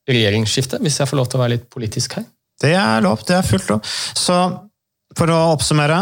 regjeringsskifte, 0.10 0.82
hvis 0.84 1.00
jeg 1.00 1.10
får 1.10 1.20
lov 1.20 1.30
til 1.32 1.40
å 1.40 1.44
være 1.44 1.56
litt 1.56 1.70
politisk 1.72 2.18
her. 2.20 2.26
Det 2.62 2.74
er 2.76 3.04
lov, 3.04 3.24
det 3.28 3.38
er 3.38 3.48
fullt 3.48 3.72
lov. 3.72 3.94
Så 4.20 4.36
for 5.18 5.32
å 5.32 5.40
oppsummere, 5.54 6.02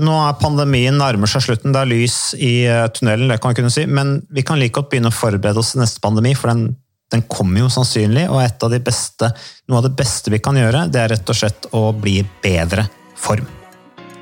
nå 0.00 0.14
er 0.24 0.38
pandemien 0.40 0.96
nærmer 0.96 1.28
seg 1.28 1.44
slutten, 1.44 1.74
det 1.74 1.82
er 1.82 1.90
lys 1.90 2.16
i 2.38 2.52
eh, 2.64 2.86
tunnelen, 2.96 3.28
det 3.32 3.40
kan 3.42 3.52
vi 3.52 3.60
kunne 3.60 3.74
si, 3.74 3.84
men 3.88 4.20
vi 4.32 4.44
kan 4.46 4.60
like 4.60 4.78
godt 4.78 4.88
begynne 4.92 5.12
å 5.12 5.16
forberede 5.16 5.60
oss 5.60 5.74
til 5.74 5.82
neste 5.82 6.00
pandemi, 6.04 6.32
for 6.38 6.52
den, 6.52 6.70
den 7.12 7.26
kommer 7.28 7.66
jo 7.66 7.68
sannsynlig, 7.72 8.24
og 8.32 8.40
et 8.44 8.64
av 8.64 8.72
de 8.72 8.80
beste, 8.84 9.28
noe 9.68 9.82
av 9.82 9.90
det 9.90 9.94
beste 10.00 10.32
vi 10.32 10.40
kan 10.40 10.56
gjøre, 10.56 10.86
det 10.92 11.04
er 11.04 11.14
rett 11.16 11.36
og 11.36 11.40
slett 11.42 11.68
å 11.76 11.90
bli 11.92 12.22
i 12.22 12.26
bedre 12.44 12.88
form. 13.20 13.46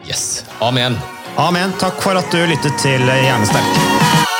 Yes. 0.09 0.43
Amen. 0.65 0.99
Amen. 1.41 1.73
Takk 1.79 2.03
for 2.03 2.19
at 2.21 2.33
du 2.33 2.43
lyttet 2.47 2.77
til 2.79 3.01
Hjernesterk. 3.01 4.40